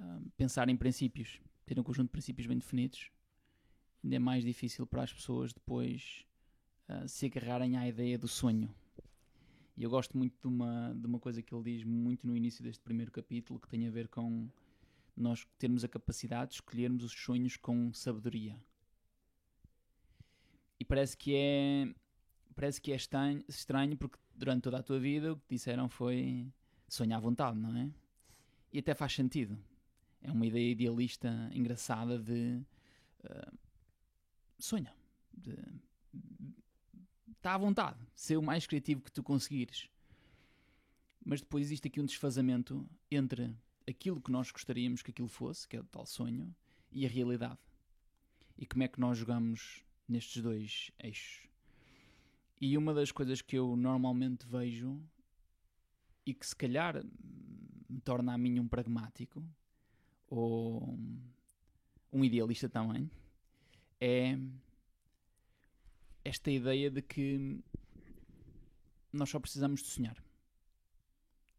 uh, 0.00 0.30
pensar 0.38 0.70
em 0.70 0.76
princípios, 0.76 1.38
ter 1.66 1.78
um 1.78 1.82
conjunto 1.82 2.06
de 2.06 2.12
princípios 2.12 2.46
bem 2.46 2.56
definidos, 2.56 3.10
ainda 4.02 4.16
é 4.16 4.18
mais 4.18 4.42
difícil 4.42 4.86
para 4.86 5.02
as 5.02 5.12
pessoas 5.12 5.52
depois 5.52 6.24
uh, 6.88 7.06
se 7.06 7.26
agarrarem 7.26 7.76
à 7.76 7.86
ideia 7.86 8.16
do 8.16 8.26
sonho. 8.26 8.74
E 9.76 9.82
eu 9.82 9.90
gosto 9.90 10.16
muito 10.16 10.40
de 10.40 10.46
uma, 10.46 10.94
de 10.94 11.06
uma 11.06 11.18
coisa 11.18 11.42
que 11.42 11.54
ele 11.54 11.64
diz 11.64 11.84
muito 11.84 12.26
no 12.26 12.36
início 12.36 12.64
deste 12.64 12.82
primeiro 12.82 13.12
capítulo, 13.12 13.60
que 13.60 13.68
tem 13.68 13.86
a 13.86 13.90
ver 13.90 14.08
com 14.08 14.48
nós 15.16 15.46
termos 15.58 15.84
a 15.84 15.88
capacidade 15.88 16.50
de 16.50 16.54
escolhermos 16.56 17.04
os 17.04 17.12
sonhos 17.12 17.56
com 17.56 17.92
sabedoria. 17.92 18.58
E 20.78 20.84
parece 20.84 21.16
que 21.16 21.34
é 21.34 21.94
parece 22.54 22.80
que 22.80 22.90
é 22.90 22.96
estranho, 22.96 23.44
estranho 23.48 23.96
porque 23.98 24.18
durante 24.34 24.62
toda 24.62 24.78
a 24.78 24.82
tua 24.82 24.98
vida 24.98 25.32
o 25.32 25.36
que 25.36 25.44
disseram 25.50 25.88
foi 25.90 26.50
sonhar 26.88 27.18
à 27.18 27.20
vontade, 27.20 27.58
não 27.58 27.76
é? 27.76 27.90
E 28.72 28.78
até 28.78 28.94
faz 28.94 29.12
sentido 29.14 29.58
é 30.26 30.32
uma 30.32 30.46
ideia 30.46 30.72
idealista 30.72 31.50
engraçada 31.52 32.18
de 32.18 32.60
uh, 33.24 33.58
sonha, 34.58 34.92
de 35.32 35.56
está 37.46 37.54
à 37.54 37.58
vontade, 37.58 37.96
ser 38.16 38.36
o 38.36 38.42
mais 38.42 38.66
criativo 38.66 39.00
que 39.00 39.12
tu 39.12 39.22
conseguires. 39.22 39.88
Mas 41.24 41.40
depois 41.40 41.66
existe 41.66 41.86
aqui 41.86 42.00
um 42.00 42.04
desfazamento 42.04 42.84
entre 43.08 43.54
aquilo 43.88 44.20
que 44.20 44.32
nós 44.32 44.50
gostaríamos 44.50 45.00
que 45.00 45.12
aquilo 45.12 45.28
fosse, 45.28 45.68
que 45.68 45.76
é 45.76 45.80
o 45.80 45.84
tal 45.84 46.04
sonho, 46.04 46.52
e 46.90 47.06
a 47.06 47.08
realidade. 47.08 47.60
E 48.58 48.66
como 48.66 48.82
é 48.82 48.88
que 48.88 48.98
nós 48.98 49.16
jogamos 49.16 49.84
nestes 50.08 50.42
dois 50.42 50.90
eixos? 50.98 51.48
E 52.60 52.76
uma 52.76 52.92
das 52.92 53.12
coisas 53.12 53.40
que 53.40 53.56
eu 53.56 53.76
normalmente 53.76 54.44
vejo 54.44 55.00
e 56.24 56.34
que 56.34 56.44
se 56.44 56.56
calhar 56.56 57.00
me 57.88 58.00
torna 58.00 58.34
a 58.34 58.38
mim 58.38 58.58
um 58.58 58.66
pragmático 58.66 59.44
ou 60.26 60.98
um 62.12 62.24
idealista 62.24 62.68
também, 62.68 63.08
é 64.00 64.36
esta 66.26 66.50
ideia 66.50 66.90
de 66.90 67.00
que 67.00 67.60
nós 69.12 69.30
só 69.30 69.38
precisamos 69.38 69.82
de 69.82 69.88
sonhar. 69.88 70.16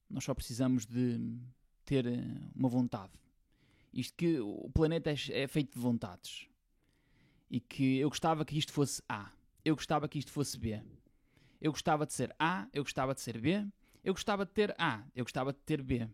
Nós 0.09 0.23
só 0.23 0.33
precisamos 0.33 0.85
de 0.85 1.37
ter 1.85 2.05
uma 2.55 2.69
vontade. 2.69 3.13
Isto 3.93 4.15
que 4.15 4.39
o 4.39 4.69
planeta 4.69 5.11
é, 5.11 5.15
é 5.31 5.47
feito 5.47 5.73
de 5.73 5.79
vontades. 5.79 6.47
E 7.49 7.59
que 7.59 7.97
eu 7.97 8.09
gostava 8.09 8.45
que 8.45 8.57
isto 8.57 8.71
fosse 8.71 9.01
A. 9.07 9.31
Eu 9.63 9.75
gostava 9.75 10.07
que 10.07 10.19
isto 10.19 10.31
fosse 10.31 10.57
B. 10.57 10.81
Eu 11.59 11.71
gostava 11.71 12.05
de 12.05 12.13
ser 12.13 12.35
A, 12.37 12.67
eu 12.71 12.83
gostava 12.83 13.15
de 13.15 13.21
ser 13.21 13.39
B, 13.39 13.65
eu 14.03 14.13
gostava 14.13 14.45
de 14.45 14.51
ter 14.51 14.75
A, 14.77 15.03
eu 15.15 15.23
gostava 15.23 15.51
de 15.51 15.59
ter 15.59 15.81
B. 15.81 16.07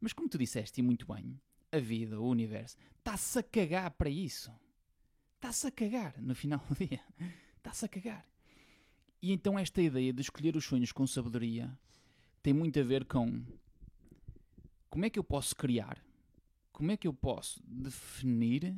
Mas 0.00 0.12
como 0.12 0.28
tu 0.28 0.36
disseste 0.36 0.80
e 0.80 0.82
muito 0.82 1.06
bem, 1.06 1.40
a 1.70 1.78
vida, 1.78 2.20
o 2.20 2.28
universo, 2.28 2.76
está-se 2.98 3.38
a 3.38 3.42
cagar 3.42 3.90
para 3.92 4.10
isso. 4.10 4.50
Está-se 5.36 5.66
a 5.66 5.70
cagar 5.70 6.20
no 6.20 6.34
final 6.34 6.60
do 6.68 6.74
dia. 6.74 7.00
Está-se 7.60 7.84
a 7.84 7.88
cagar. 7.88 8.26
E 9.20 9.32
então 9.32 9.58
esta 9.58 9.82
ideia 9.82 10.14
de 10.14 10.22
escolher 10.22 10.56
os 10.56 10.64
sonhos 10.64 10.92
com 10.92 11.06
sabedoria 11.06 11.70
tem 12.42 12.54
muito 12.54 12.80
a 12.80 12.82
ver 12.82 13.04
com 13.04 13.44
como 14.88 15.04
é 15.04 15.10
que 15.10 15.18
eu 15.18 15.24
posso 15.24 15.54
criar, 15.54 16.02
como 16.72 16.90
é 16.90 16.96
que 16.96 17.06
eu 17.06 17.12
posso 17.12 17.62
definir 17.62 18.74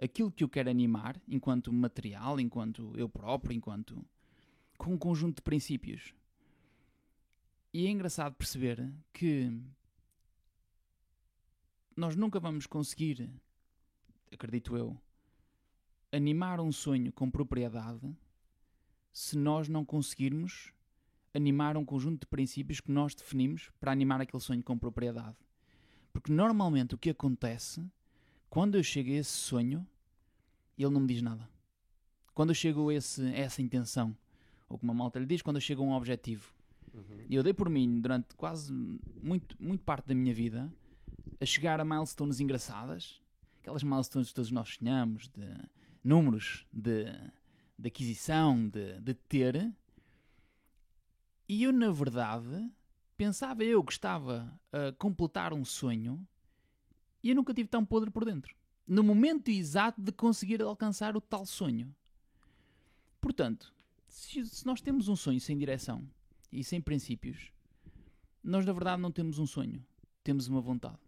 aquilo 0.00 0.30
que 0.30 0.44
eu 0.44 0.48
quero 0.48 0.70
animar 0.70 1.20
enquanto 1.26 1.72
material, 1.72 2.38
enquanto 2.38 2.96
eu 2.96 3.08
próprio, 3.08 3.52
enquanto 3.52 4.06
com 4.78 4.94
um 4.94 4.98
conjunto 4.98 5.36
de 5.36 5.42
princípios. 5.42 6.14
E 7.74 7.86
é 7.88 7.90
engraçado 7.90 8.36
perceber 8.36 8.88
que 9.12 9.50
nós 11.96 12.14
nunca 12.14 12.38
vamos 12.38 12.66
conseguir, 12.68 13.28
acredito 14.30 14.76
eu, 14.76 14.96
animar 16.12 16.60
um 16.60 16.70
sonho 16.70 17.10
com 17.12 17.30
propriedade 17.30 18.14
se 19.12 19.36
nós 19.36 19.68
não 19.68 19.84
conseguirmos 19.84 20.72
animar 21.34 21.76
um 21.76 21.84
conjunto 21.84 22.20
de 22.20 22.26
princípios 22.26 22.80
que 22.80 22.90
nós 22.90 23.14
definimos 23.14 23.70
para 23.80 23.90
animar 23.90 24.20
aquele 24.20 24.42
sonho 24.42 24.62
com 24.62 24.78
propriedade. 24.78 25.36
Porque 26.12 26.30
normalmente 26.30 26.94
o 26.94 26.98
que 26.98 27.10
acontece 27.10 27.82
quando 28.50 28.74
eu 28.74 28.82
chego 28.82 29.10
a 29.10 29.14
esse 29.14 29.30
sonho, 29.30 29.86
ele 30.76 30.90
não 30.90 31.00
me 31.00 31.06
diz 31.06 31.22
nada. 31.22 31.48
Quando 32.34 32.50
eu 32.50 32.54
chego 32.54 32.90
a, 32.90 32.94
esse, 32.94 33.22
a 33.22 33.38
essa 33.38 33.62
intenção, 33.62 34.14
ou 34.68 34.78
como 34.78 34.92
a 34.92 34.94
malta 34.94 35.18
lhe 35.18 35.24
diz, 35.24 35.40
quando 35.40 35.56
eu 35.56 35.60
chego 35.60 35.82
a 35.82 35.86
um 35.86 35.92
objetivo. 35.92 36.52
Uhum. 36.92 37.26
E 37.30 37.34
eu 37.34 37.42
dei 37.42 37.54
por 37.54 37.70
mim 37.70 38.00
durante 38.00 38.34
quase 38.36 38.70
muito, 39.22 39.56
muito 39.58 39.82
parte 39.82 40.08
da 40.08 40.14
minha 40.14 40.34
vida 40.34 40.70
a 41.40 41.46
chegar 41.46 41.80
a 41.80 41.84
milestones 41.84 42.40
engraçadas, 42.40 43.22
aquelas 43.58 43.82
milestones 43.82 44.28
que 44.28 44.34
todos 44.34 44.50
nós 44.50 44.76
sonhamos, 44.78 45.28
de 45.28 45.42
números 46.02 46.66
de, 46.72 47.04
de 47.78 47.88
aquisição, 47.88 48.68
de, 48.68 49.00
de 49.00 49.14
ter. 49.14 49.72
E 51.48 51.62
eu, 51.62 51.72
na 51.72 51.90
verdade, 51.90 52.70
pensava 53.16 53.64
eu 53.64 53.84
que 53.84 53.92
estava 53.92 54.58
a 54.72 54.92
completar 54.92 55.52
um 55.52 55.64
sonho 55.64 56.26
e 57.22 57.30
eu 57.30 57.36
nunca 57.36 57.54
tive 57.54 57.68
tão 57.68 57.84
podre 57.84 58.10
por 58.10 58.24
dentro. 58.24 58.54
No 58.86 59.02
momento 59.02 59.48
exato 59.48 60.00
de 60.02 60.10
conseguir 60.10 60.60
alcançar 60.60 61.16
o 61.16 61.20
tal 61.20 61.46
sonho. 61.46 61.94
Portanto, 63.20 63.72
se, 64.08 64.44
se 64.44 64.66
nós 64.66 64.80
temos 64.80 65.08
um 65.08 65.14
sonho 65.14 65.40
sem 65.40 65.56
direção 65.56 66.06
e 66.50 66.64
sem 66.64 66.80
princípios, 66.80 67.52
nós 68.42 68.66
na 68.66 68.72
verdade 68.72 69.00
não 69.00 69.12
temos 69.12 69.38
um 69.38 69.46
sonho, 69.46 69.84
temos 70.24 70.48
uma 70.48 70.60
vontade. 70.60 70.98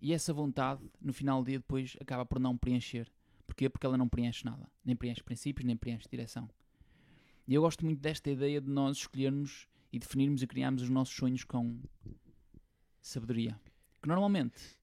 E 0.00 0.12
essa 0.12 0.32
vontade, 0.32 0.88
no 1.00 1.12
final 1.12 1.42
do 1.42 1.46
dia, 1.46 1.58
depois 1.58 1.96
acaba 2.00 2.24
por 2.24 2.38
não 2.38 2.56
preencher. 2.56 3.10
Porquê? 3.48 3.68
Porque 3.68 3.86
ela 3.86 3.96
não 3.96 4.08
preenche 4.08 4.44
nada. 4.44 4.70
Nem 4.84 4.94
preenche 4.94 5.22
princípios, 5.24 5.66
nem 5.66 5.76
preenche 5.76 6.06
direção. 6.08 6.48
E 7.46 7.54
eu 7.54 7.62
gosto 7.62 7.82
muito 7.82 7.98
desta 7.98 8.30
ideia 8.30 8.60
de 8.60 8.68
nós 8.68 8.98
escolhermos 8.98 9.66
e 9.90 9.98
definirmos 9.98 10.42
e 10.42 10.46
criarmos 10.46 10.82
os 10.82 10.90
nossos 10.90 11.16
sonhos 11.16 11.44
com 11.44 11.80
sabedoria. 13.00 13.58
Que 14.02 14.08
normalmente 14.08 14.78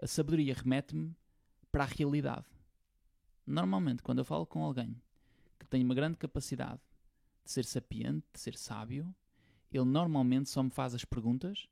a 0.00 0.06
sabedoria 0.06 0.54
remete-me 0.54 1.14
para 1.72 1.82
a 1.82 1.86
realidade. 1.86 2.46
Normalmente, 3.44 4.04
quando 4.04 4.18
eu 4.18 4.24
falo 4.24 4.46
com 4.46 4.62
alguém 4.62 4.96
que 5.58 5.66
tem 5.66 5.82
uma 5.82 5.94
grande 5.94 6.16
capacidade 6.16 6.80
de 7.44 7.50
ser 7.50 7.64
sapiente, 7.64 8.24
de 8.32 8.38
ser 8.38 8.56
sábio, 8.56 9.12
ele 9.72 9.84
normalmente 9.84 10.48
só 10.48 10.62
me 10.62 10.70
faz 10.70 10.94
as 10.94 11.04
perguntas 11.04 11.68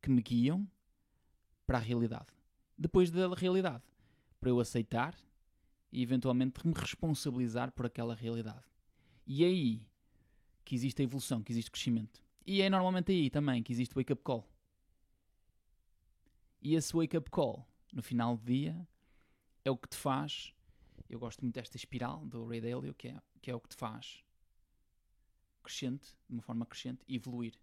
que 0.00 0.10
me 0.10 0.22
guiam 0.22 0.66
para 1.66 1.76
a 1.76 1.80
realidade. 1.82 2.32
Depois 2.78 3.10
da 3.10 3.28
realidade, 3.34 3.84
para 4.40 4.48
eu 4.48 4.58
aceitar 4.58 5.14
e 5.96 6.02
eventualmente 6.02 6.66
me 6.66 6.74
responsabilizar 6.74 7.72
por 7.72 7.86
aquela 7.86 8.14
realidade. 8.14 8.66
E 9.26 9.42
é 9.42 9.46
aí 9.46 9.88
que 10.62 10.74
existe 10.74 11.00
a 11.00 11.04
evolução, 11.04 11.42
que 11.42 11.50
existe 11.50 11.70
crescimento. 11.70 12.22
E 12.44 12.60
é 12.60 12.68
normalmente 12.68 13.10
aí 13.12 13.30
também 13.30 13.62
que 13.62 13.72
existe 13.72 13.92
o 13.92 13.98
wake-up 13.98 14.22
call. 14.22 14.46
E 16.60 16.74
esse 16.74 16.92
wake-up 16.92 17.30
call 17.30 17.66
no 17.94 18.02
final 18.02 18.36
do 18.36 18.44
dia, 18.44 18.86
é 19.64 19.70
o 19.70 19.76
que 19.76 19.88
te 19.88 19.96
faz. 19.96 20.52
Eu 21.08 21.18
gosto 21.18 21.40
muito 21.40 21.54
desta 21.54 21.78
espiral 21.78 22.26
do 22.26 22.46
Ray 22.46 22.60
Dalio, 22.60 22.92
que 22.92 23.08
é, 23.08 23.22
que 23.40 23.50
é 23.50 23.54
o 23.54 23.60
que 23.60 23.70
te 23.70 23.76
faz 23.76 24.22
crescente, 25.62 26.14
de 26.28 26.34
uma 26.34 26.42
forma 26.42 26.66
crescente, 26.66 27.00
evoluir. 27.08 27.58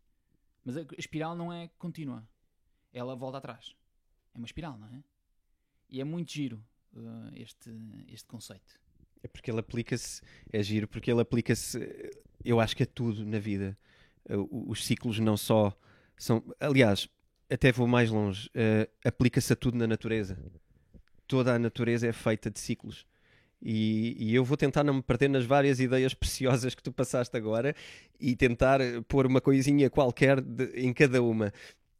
Mas 0.66 0.76
a 0.76 0.82
espiral 0.98 1.36
não 1.36 1.54
é 1.54 1.68
contínua, 1.78 2.28
ela 2.92 3.16
volta 3.16 3.38
atrás. 3.38 3.76
É 4.34 4.40
uma 4.40 4.48
espiral, 4.48 4.76
não 4.76 4.88
é? 4.88 5.04
E 5.88 6.02
é 6.02 6.04
muito 6.04 6.32
giro 6.32 6.66
este, 7.36 7.70
este 8.12 8.28
conceito. 8.28 8.80
É 9.22 9.28
porque 9.28 9.50
ele 9.50 9.60
aplica-se, 9.60 10.22
é 10.52 10.62
giro, 10.62 10.88
porque 10.88 11.12
ele 11.12 11.22
aplica-se, 11.22 11.80
eu 12.44 12.60
acho 12.60 12.76
que 12.76 12.84
a 12.84 12.86
tudo 12.86 13.26
na 13.26 13.40
vida. 13.40 13.78
Uh, 14.30 14.70
os 14.70 14.86
ciclos 14.86 15.20
não 15.20 15.38
só 15.38 15.78
são. 16.18 16.44
Aliás, 16.60 17.10
até 17.50 17.72
vou 17.72 17.88
mais 17.88 18.10
longe, 18.10 18.50
uh, 18.50 18.90
aplica-se 19.06 19.54
a 19.54 19.56
tudo 19.56 19.78
na 19.78 19.88
natureza. 19.88 20.38
Toda 21.28 21.56
a 21.56 21.60
natureza 21.60 22.08
é 22.08 22.12
feita 22.12 22.50
de 22.50 22.60
ciclos. 22.60 23.06
E, 23.66 24.18
e, 24.20 24.36
eu 24.36 24.44
vou 24.44 24.58
tentar 24.58 24.84
não 24.84 24.96
me 24.96 25.02
perder 25.02 25.30
nas 25.30 25.46
várias 25.46 25.80
ideias 25.80 26.14
preciosas 26.14 26.76
que 26.76 26.84
tu 26.84 26.92
passaste 26.92 27.38
agora 27.38 27.74
e 28.20 28.36
tentar 28.36 28.80
pôr 29.08 29.26
uma 29.26 29.40
coisinha 29.40 29.90
qualquer 29.90 30.42
de, 30.42 30.66
em 30.76 30.94
cada 30.94 31.22
uma. 31.24 31.54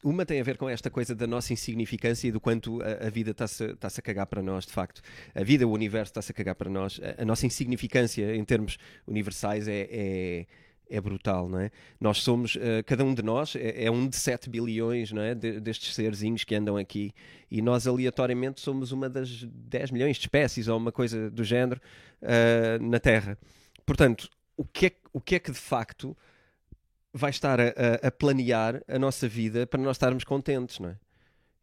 Uma 0.04 0.26
tem 0.26 0.40
a 0.40 0.44
ver 0.44 0.58
com 0.58 0.68
esta 0.68 0.90
coisa 0.90 1.16
da 1.16 1.26
nossa 1.26 1.54
insignificância 1.54 2.28
e 2.28 2.32
do 2.32 2.40
quanto 2.40 2.82
a, 2.82 3.08
a 3.08 3.10
vida 3.10 3.32
está-se 3.32 3.76
tá 3.76 3.88
a 3.88 4.02
cagar 4.02 4.28
para 4.28 4.42
nós, 4.42 4.66
de 4.66 4.74
facto. 4.74 5.02
A 5.34 5.44
vida, 5.44 5.66
o 5.66 5.72
universo 5.72 6.12
está-se 6.12 6.32
a 6.32 6.36
cagar 6.36 6.56
para 6.56 6.70
nós. 6.70 7.00
A, 7.02 7.22
a, 7.22 7.26
nossa 7.26 7.46
insignificância, 7.46 8.36
em 8.36 8.44
termos 8.44 8.78
universais, 9.08 9.68
é, 9.68 9.88
é 9.90 10.46
é 10.90 11.02
brutal, 11.02 11.50
não 11.50 11.60
é? 11.60 11.72
Nós 12.00 12.20
somos, 12.20 12.56
uh, 12.56 12.84
cada 12.86 13.04
um 13.04 13.16
de 13.16 13.24
nós 13.24 13.56
é, 13.56 13.86
é, 13.86 13.92
um 13.92 14.08
de 14.08 14.16
7 14.16 14.48
bilhões, 14.50 15.12
não 15.12 15.24
é? 15.24 15.34
De, 15.34 15.60
destes 15.60 15.96
serzinhos 15.96 16.44
que 16.44 16.54
andam 16.54 16.78
aqui 16.78 17.12
e 17.50 17.62
nós 17.62 17.88
aleatoriamente 17.88 18.62
somos 18.62 18.92
uma 18.92 19.10
das 19.10 19.44
10 19.44 19.92
milhões 19.92 20.18
de 20.18 20.24
espécies 20.24 20.68
ou 20.68 20.78
uma 20.78 20.92
coisa 20.92 21.32
do 21.32 21.44
género 21.44 21.82
uh, 22.22 22.84
na 22.84 23.00
Terra. 23.00 23.38
Portanto, 23.86 24.30
o 24.56 24.64
que, 24.64 24.88
é, 24.88 24.92
o 25.12 25.20
que 25.20 25.36
é 25.36 25.40
que 25.40 25.52
de 25.52 25.58
facto 25.58 26.16
vai 27.14 27.30
estar 27.30 27.60
a, 27.62 27.72
a, 28.02 28.12
planear 28.12 28.82
a 28.88 28.98
nossa 28.98 29.28
vida 29.28 29.68
para 29.68 29.80
nós 29.82 29.96
estarmos 29.96 30.24
contentes, 30.24 30.80
não 30.80 30.90
é? 30.90 30.96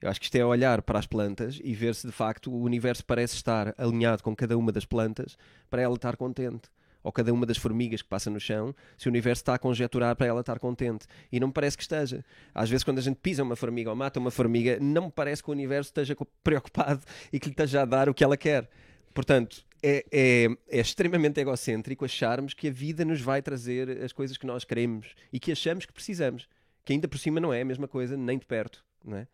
Eu 0.00 0.08
acho 0.08 0.18
que 0.18 0.26
isto 0.26 0.36
é 0.36 0.44
olhar 0.44 0.80
para 0.80 0.98
as 0.98 1.06
plantas 1.06 1.60
e 1.62 1.74
ver 1.74 1.94
se 1.94 2.06
de 2.06 2.12
facto 2.12 2.50
o 2.50 2.62
universo 2.62 3.04
parece 3.04 3.34
estar 3.34 3.74
alinhado 3.76 4.22
com 4.22 4.34
cada 4.34 4.56
uma 4.56 4.72
das 4.72 4.86
plantas 4.86 5.36
para 5.68 5.82
ela 5.82 5.94
estar 5.94 6.16
contente 6.16 6.70
ou 7.02 7.12
cada 7.12 7.32
uma 7.32 7.46
das 7.46 7.56
formigas 7.56 8.02
que 8.02 8.08
passa 8.08 8.30
no 8.30 8.38
chão, 8.38 8.74
se 8.96 9.08
o 9.08 9.10
universo 9.10 9.42
está 9.42 9.54
a 9.54 9.58
conjecturar 9.58 10.14
para 10.16 10.26
ela 10.26 10.40
estar 10.40 10.58
contente. 10.58 11.06
E 11.32 11.40
não 11.40 11.48
me 11.48 11.52
parece 11.52 11.76
que 11.76 11.82
esteja. 11.82 12.24
Às 12.54 12.68
vezes, 12.68 12.84
quando 12.84 12.98
a 12.98 13.02
gente 13.02 13.16
pisa 13.16 13.42
uma 13.42 13.56
formiga 13.56 13.90
ou 13.90 13.96
mata 13.96 14.20
uma 14.20 14.30
formiga, 14.30 14.78
não 14.80 15.06
me 15.06 15.10
parece 15.10 15.42
que 15.42 15.48
o 15.48 15.52
universo 15.52 15.88
esteja 15.88 16.16
preocupado 16.44 17.00
e 17.32 17.40
que 17.40 17.46
lhe 17.46 17.52
esteja 17.52 17.82
a 17.82 17.84
dar 17.84 18.08
o 18.08 18.14
que 18.14 18.22
ela 18.22 18.36
quer. 18.36 18.68
Portanto, 19.14 19.64
é, 19.82 20.04
é, 20.10 20.46
é, 20.68 20.80
extremamente 20.80 21.40
egocêntrico 21.40 22.04
acharmos 22.04 22.54
que 22.54 22.68
a 22.68 22.70
vida 22.70 23.04
nos 23.04 23.20
vai 23.20 23.40
trazer 23.40 24.02
as 24.02 24.12
coisas 24.12 24.36
que 24.36 24.46
nós 24.46 24.64
queremos 24.64 25.14
e 25.32 25.40
que 25.40 25.52
achamos 25.52 25.86
que 25.86 25.92
precisamos. 25.92 26.48
Que 26.84 26.92
ainda 26.92 27.08
por 27.08 27.18
cima 27.18 27.40
não 27.40 27.52
é 27.52 27.60
a 27.60 27.64
mesma 27.64 27.86
coisa, 27.86 28.16
nem 28.16 28.38
de 28.38 28.46
perto. 28.46 28.84
Não 29.04 29.16
é? 29.16 29.26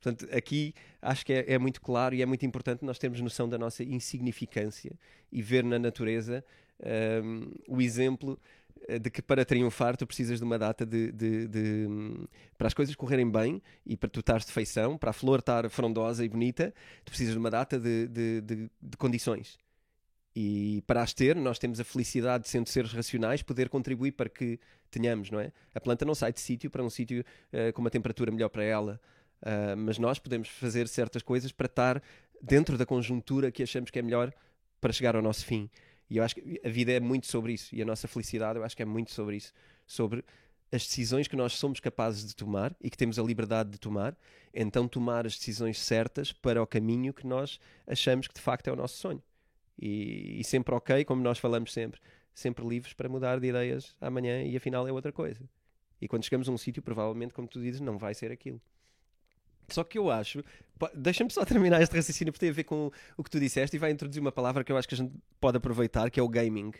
Portanto, 0.00 0.26
aqui 0.34 0.74
acho 1.02 1.26
que 1.26 1.32
é, 1.32 1.52
é, 1.52 1.58
muito 1.58 1.80
claro 1.80 2.14
e 2.14 2.22
é 2.22 2.26
muito 2.26 2.44
importante 2.46 2.84
nós 2.84 2.98
termos 2.98 3.20
noção 3.20 3.48
da 3.48 3.58
nossa 3.58 3.84
insignificância 3.84 4.92
e 5.30 5.42
ver 5.42 5.62
na 5.62 5.78
natureza 5.78 6.42
um, 7.22 7.52
o 7.68 7.82
exemplo 7.82 8.40
eh, 8.88 8.98
de 8.98 9.10
que 9.10 9.20
para 9.20 9.44
triunfar 9.44 9.96
tu 9.96 10.06
precisas 10.06 10.38
de 10.38 10.44
uma 10.44 10.58
data 10.58 10.86
de, 10.86 11.12
de, 11.12 11.48
de, 11.48 11.86
para 12.56 12.66
as 12.66 12.74
coisas 12.74 12.94
correrem 12.94 13.30
bem 13.30 13.62
e 13.84 13.96
para 13.96 14.08
tu 14.08 14.20
estares 14.20 14.46
de 14.46 14.52
feição, 14.52 14.96
para 14.96 15.10
a 15.10 15.12
flor 15.12 15.40
estar 15.40 15.68
frondosa 15.68 16.24
e 16.24 16.28
bonita, 16.28 16.72
tu 17.04 17.10
precisas 17.10 17.34
de 17.34 17.38
uma 17.38 17.50
data 17.50 17.78
de, 17.78 18.08
de, 18.08 18.70
condições. 18.96 19.58
E 20.34 20.82
para 20.86 21.02
as 21.02 21.12
ter, 21.12 21.34
nós 21.36 21.58
temos 21.58 21.80
a 21.80 21.84
felicidade 21.84 22.44
de, 22.44 22.50
sendo 22.50 22.68
seres 22.68 22.92
racionais, 22.92 23.42
poder 23.42 23.68
contribuir 23.68 24.12
para 24.12 24.28
que 24.28 24.60
tenhamos, 24.90 25.30
não 25.30 25.40
é? 25.40 25.52
A 25.74 25.80
planta 25.80 26.04
não 26.04 26.14
sai 26.14 26.32
de 26.32 26.40
sítio 26.40 26.70
para 26.70 26.82
um 26.82 26.90
sítio 26.90 27.24
uh, 27.52 27.72
com 27.72 27.80
uma 27.80 27.90
temperatura 27.90 28.30
melhor 28.30 28.48
para 28.48 28.62
ela, 28.62 29.00
uh, 29.42 29.76
mas 29.76 29.98
nós 29.98 30.18
podemos 30.18 30.48
fazer 30.48 30.86
certas 30.88 31.22
coisas 31.22 31.50
para 31.50 31.66
estar 31.66 32.02
dentro 32.40 32.78
da 32.78 32.86
conjuntura 32.86 33.50
que 33.50 33.62
achamos 33.62 33.90
que 33.90 33.98
é 33.98 34.02
melhor 34.02 34.32
para 34.80 34.92
chegar 34.92 35.16
ao 35.16 35.22
nosso 35.22 35.44
fim. 35.44 35.68
E 36.08 36.16
eu 36.16 36.24
acho 36.24 36.34
que 36.34 36.60
a 36.64 36.68
vida 36.68 36.92
é 36.92 37.00
muito 37.00 37.26
sobre 37.26 37.52
isso. 37.52 37.74
E 37.74 37.82
a 37.82 37.84
nossa 37.84 38.08
felicidade, 38.08 38.58
eu 38.58 38.64
acho 38.64 38.76
que 38.76 38.82
é 38.82 38.86
muito 38.86 39.12
sobre 39.12 39.36
isso. 39.36 39.52
Sobre 39.86 40.24
as 40.72 40.86
decisões 40.86 41.28
que 41.28 41.36
nós 41.36 41.54
somos 41.54 41.80
capazes 41.80 42.24
de 42.24 42.34
tomar 42.34 42.74
e 42.80 42.90
que 42.90 42.96
temos 42.96 43.18
a 43.18 43.22
liberdade 43.22 43.70
de 43.70 43.78
tomar, 43.78 44.16
então 44.54 44.86
tomar 44.86 45.26
as 45.26 45.36
decisões 45.36 45.78
certas 45.78 46.32
para 46.32 46.62
o 46.62 46.66
caminho 46.66 47.12
que 47.12 47.26
nós 47.26 47.58
achamos 47.86 48.28
que 48.28 48.34
de 48.34 48.40
facto 48.40 48.68
é 48.68 48.72
o 48.72 48.76
nosso 48.76 48.96
sonho. 48.96 49.22
E, 49.80 50.38
e 50.38 50.44
sempre 50.44 50.74
ok, 50.74 51.04
como 51.06 51.22
nós 51.22 51.38
falamos 51.38 51.72
sempre, 51.72 51.98
sempre 52.34 52.66
livres 52.66 52.92
para 52.92 53.08
mudar 53.08 53.40
de 53.40 53.46
ideias 53.46 53.96
amanhã 53.98 54.42
e 54.42 54.54
afinal 54.54 54.86
é 54.86 54.92
outra 54.92 55.10
coisa. 55.10 55.40
E 56.00 56.06
quando 56.06 56.24
chegamos 56.24 56.48
a 56.48 56.52
um 56.52 56.58
sítio, 56.58 56.82
provavelmente, 56.82 57.32
como 57.32 57.48
tu 57.48 57.60
dizes, 57.60 57.80
não 57.80 57.96
vai 57.96 58.14
ser 58.14 58.30
aquilo. 58.30 58.60
Só 59.68 59.84
que 59.84 59.96
eu 59.96 60.10
acho. 60.10 60.42
Deixa-me 60.94 61.30
só 61.30 61.44
terminar 61.46 61.80
este 61.80 61.94
raciocínio 61.96 62.32
porque 62.32 62.44
tem 62.44 62.50
a 62.50 62.54
ver 62.54 62.64
com 62.64 62.90
o 63.16 63.24
que 63.24 63.30
tu 63.30 63.40
disseste 63.40 63.76
e 63.76 63.78
vai 63.78 63.90
introduzir 63.90 64.20
uma 64.20 64.32
palavra 64.32 64.64
que 64.64 64.72
eu 64.72 64.76
acho 64.76 64.88
que 64.88 64.94
a 64.94 64.98
gente 64.98 65.14
pode 65.40 65.56
aproveitar, 65.56 66.10
que 66.10 66.20
é 66.20 66.22
o 66.22 66.28
gaming. 66.28 66.72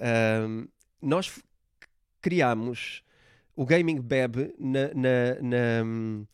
Um, 0.00 0.66
nós 1.00 1.40
criamos. 2.20 3.02
O 3.54 3.64
gaming 3.64 4.00
bebe 4.00 4.54
na, 4.58 4.88
na, 4.94 5.40
na, 5.40 6.26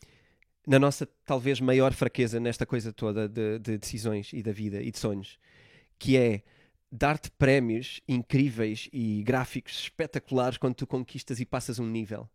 na, 0.66 0.78
nossa 0.78 1.06
talvez 1.24 1.60
maior 1.60 1.92
fraqueza 1.92 2.38
nesta 2.38 2.64
coisa 2.64 2.92
toda 2.92 3.28
de, 3.28 3.58
de 3.58 3.78
decisões 3.78 4.32
e 4.32 4.42
da 4.42 4.52
vida 4.52 4.82
e 4.82 4.90
de 4.90 4.98
sonhos, 4.98 5.38
que 5.98 6.16
é 6.16 6.42
dar-te 6.90 7.30
prémios 7.30 8.00
incríveis 8.06 8.88
e 8.92 9.22
gráficos 9.22 9.80
espetaculares 9.80 10.58
quando 10.58 10.74
tu 10.74 10.86
conquistas 10.86 11.40
e 11.40 11.46
passas 11.46 11.78
um 11.78 11.86
nível. 11.86 12.28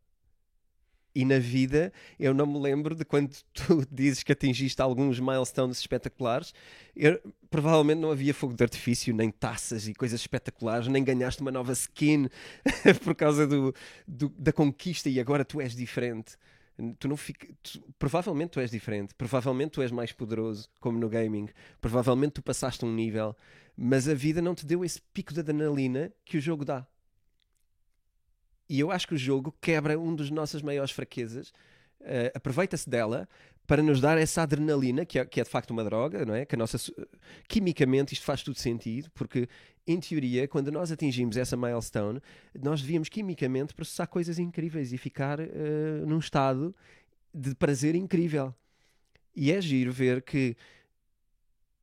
E 1.17 1.25
na 1.25 1.39
vida, 1.39 1.91
eu 2.19 2.31
não 2.31 2.45
me 2.45 2.59
lembro 2.59 2.93
de 2.93 3.03
quando 3.03 3.35
tu 3.51 3.83
dizes 3.91 4.21
que 4.21 4.31
atingiste 4.31 4.81
alguns 4.81 5.19
milestones 5.19 5.79
espetaculares, 5.79 6.53
eu, 6.95 7.19
provavelmente 7.49 7.99
não 7.99 8.11
havia 8.11 8.33
fogo 8.33 8.53
de 8.53 8.63
artifício, 8.63 9.15
nem 9.15 9.31
taças 9.31 9.87
e 9.87 9.95
coisas 9.95 10.21
espetaculares, 10.21 10.87
nem 10.87 11.03
ganhaste 11.03 11.41
uma 11.41 11.51
nova 11.51 11.71
skin 11.73 12.27
por 13.03 13.15
causa 13.15 13.47
do, 13.47 13.73
do, 14.07 14.29
da 14.37 14.53
conquista 14.53 15.09
e 15.09 15.19
agora 15.19 15.43
tu 15.43 15.59
és 15.59 15.75
diferente. 15.75 16.35
Tu 16.99 17.07
não 17.07 17.17
fica, 17.17 17.47
tu, 17.63 17.81
provavelmente 17.97 18.51
tu 18.51 18.59
és 18.59 18.69
diferente, 18.69 19.15
provavelmente 19.15 19.71
tu 19.71 19.81
és 19.81 19.91
mais 19.91 20.11
poderoso, 20.11 20.69
como 20.79 20.99
no 20.99 21.09
gaming, 21.09 21.49
provavelmente 21.81 22.33
tu 22.33 22.43
passaste 22.43 22.85
um 22.85 22.93
nível, 22.93 23.35
mas 23.75 24.07
a 24.07 24.13
vida 24.13 24.43
não 24.43 24.53
te 24.53 24.63
deu 24.63 24.85
esse 24.85 25.01
pico 25.01 25.33
de 25.33 25.39
adrenalina 25.39 26.13
que 26.23 26.37
o 26.37 26.41
jogo 26.41 26.63
dá. 26.63 26.85
E 28.69 28.79
eu 28.79 28.91
acho 28.91 29.07
que 29.07 29.15
o 29.15 29.17
jogo 29.17 29.55
quebra 29.59 29.97
uma 29.97 30.15
das 30.15 30.29
nossas 30.29 30.61
maiores 30.61 30.91
fraquezas, 30.91 31.51
uh, 32.01 32.31
aproveita-se 32.35 32.89
dela 32.89 33.27
para 33.65 33.83
nos 33.83 33.99
dar 33.99 34.17
essa 34.17 34.43
adrenalina, 34.43 35.05
que 35.05 35.19
é, 35.19 35.25
que 35.25 35.41
é, 35.41 35.43
de 35.43 35.49
facto 35.49 35.71
uma 35.71 35.83
droga, 35.83 36.25
não 36.25 36.33
é? 36.33 36.45
Que 36.45 36.55
a 36.55 36.57
nossa, 36.57 36.77
quimicamente 37.49 38.13
isto 38.13 38.25
faz 38.25 38.41
tudo 38.41 38.57
sentido, 38.57 39.11
porque 39.13 39.49
em 39.85 39.99
teoria, 39.99 40.47
quando 40.47 40.71
nós 40.71 40.91
atingimos 40.91 41.35
essa 41.35 41.57
milestone, 41.57 42.21
nós 42.61 42.81
devíamos 42.81 43.09
quimicamente 43.09 43.73
processar 43.73 44.07
coisas 44.07 44.39
incríveis 44.39 44.93
e 44.93 44.97
ficar 44.97 45.39
uh, 45.39 46.05
num 46.05 46.19
estado 46.19 46.73
de 47.33 47.53
prazer 47.55 47.93
incrível. 47.93 48.55
E 49.35 49.51
é 49.51 49.61
giro 49.61 49.91
ver 49.91 50.21
que 50.21 50.55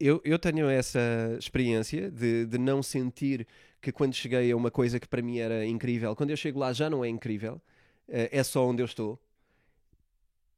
eu, 0.00 0.20
eu 0.24 0.38
tenho 0.38 0.68
essa 0.68 1.36
experiência 1.38 2.10
de, 2.10 2.46
de 2.46 2.58
não 2.58 2.82
sentir 2.82 3.46
que 3.80 3.92
quando 3.92 4.14
cheguei 4.14 4.50
a 4.50 4.56
uma 4.56 4.70
coisa 4.70 4.98
que 4.98 5.06
para 5.06 5.22
mim 5.22 5.38
era 5.38 5.64
incrível, 5.64 6.16
quando 6.16 6.30
eu 6.30 6.36
chego 6.36 6.58
lá 6.58 6.72
já 6.72 6.90
não 6.90 7.04
é 7.04 7.08
incrível, 7.08 7.60
eh, 8.08 8.28
é 8.32 8.42
só 8.42 8.66
onde 8.66 8.82
eu 8.82 8.86
estou. 8.86 9.20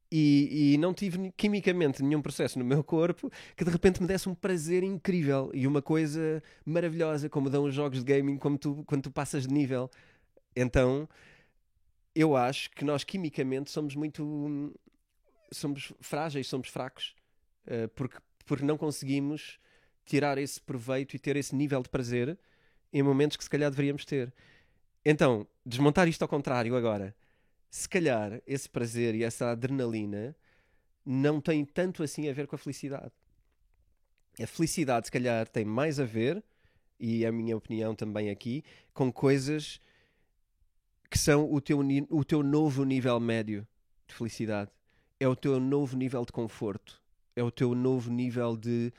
E, 0.09 0.73
e, 0.73 0.77
não 0.77 0.93
tive 0.93 1.33
quimicamente 1.35 2.01
nenhum 2.01 2.21
processo 2.21 2.57
no 2.57 2.63
meu 2.63 2.81
corpo 2.81 3.29
que 3.57 3.65
de 3.65 3.69
repente 3.69 4.01
me 4.01 4.07
desse 4.07 4.29
um 4.29 4.33
prazer 4.33 4.81
incrível 4.81 5.51
e 5.53 5.67
uma 5.67 5.81
coisa 5.81 6.41
maravilhosa, 6.65 7.27
como 7.27 7.49
dão 7.49 7.65
os 7.65 7.75
jogos 7.75 7.99
de 7.99 8.05
gaming 8.05 8.37
como 8.37 8.57
tu, 8.57 8.85
quando 8.87 9.03
tu 9.03 9.11
passas 9.11 9.45
de 9.45 9.53
nível. 9.53 9.91
Então 10.55 11.09
eu 12.15 12.35
acho 12.35 12.71
que 12.71 12.83
nós 12.83 13.03
quimicamente 13.03 13.69
somos 13.69 13.95
muito. 13.95 14.73
somos 15.51 15.93
frágeis, 15.99 16.47
somos 16.47 16.67
fracos, 16.67 17.13
uh, 17.67 17.87
porque, 17.89 18.17
porque 18.45 18.65
não 18.65 18.77
conseguimos 18.77 19.59
tirar 20.03 20.37
esse 20.39 20.59
proveito 20.59 21.15
e 21.15 21.19
ter 21.19 21.35
esse 21.35 21.55
nível 21.55 21.83
de 21.83 21.89
prazer 21.89 22.39
em 22.91 23.03
momentos 23.03 23.37
que 23.37 23.43
se 23.43 23.49
calhar 23.49 23.69
deveríamos 23.69 24.03
ter. 24.03 24.33
Então, 25.05 25.45
desmontar 25.65 26.07
isto 26.07 26.23
ao 26.23 26.27
contrário 26.27 26.75
agora. 26.75 27.15
Se 27.69 27.87
calhar 27.87 28.41
esse 28.45 28.69
prazer 28.69 29.15
e 29.15 29.23
essa 29.23 29.51
adrenalina 29.51 30.35
não 31.05 31.39
tem 31.39 31.63
tanto 31.63 32.03
assim 32.03 32.29
a 32.29 32.33
ver 32.33 32.47
com 32.47 32.55
a 32.55 32.59
felicidade. 32.59 33.11
A 34.41 34.45
felicidade, 34.47 35.07
se 35.07 35.11
calhar, 35.11 35.47
tem 35.47 35.65
mais 35.65 35.99
a 35.99 36.05
ver, 36.05 36.43
e 36.99 37.23
é 37.23 37.27
a 37.27 37.31
minha 37.31 37.55
opinião 37.55 37.95
também 37.95 38.29
aqui, 38.29 38.63
com 38.93 39.11
coisas 39.11 39.79
que 41.09 41.17
são 41.17 41.51
o 41.51 41.61
teu, 41.61 41.79
o 42.09 42.23
teu 42.23 42.43
novo 42.43 42.83
nível 42.83 43.19
médio 43.19 43.67
de 44.07 44.13
felicidade. 44.13 44.69
É 45.19 45.27
o 45.27 45.35
teu 45.35 45.59
novo 45.59 45.95
nível 45.97 46.23
de 46.25 46.31
conforto. 46.31 47.01
é 47.35 47.43
o 47.43 47.51
teu 47.51 47.75
novo 47.75 48.11
nível 48.11 48.57
de 48.57 48.91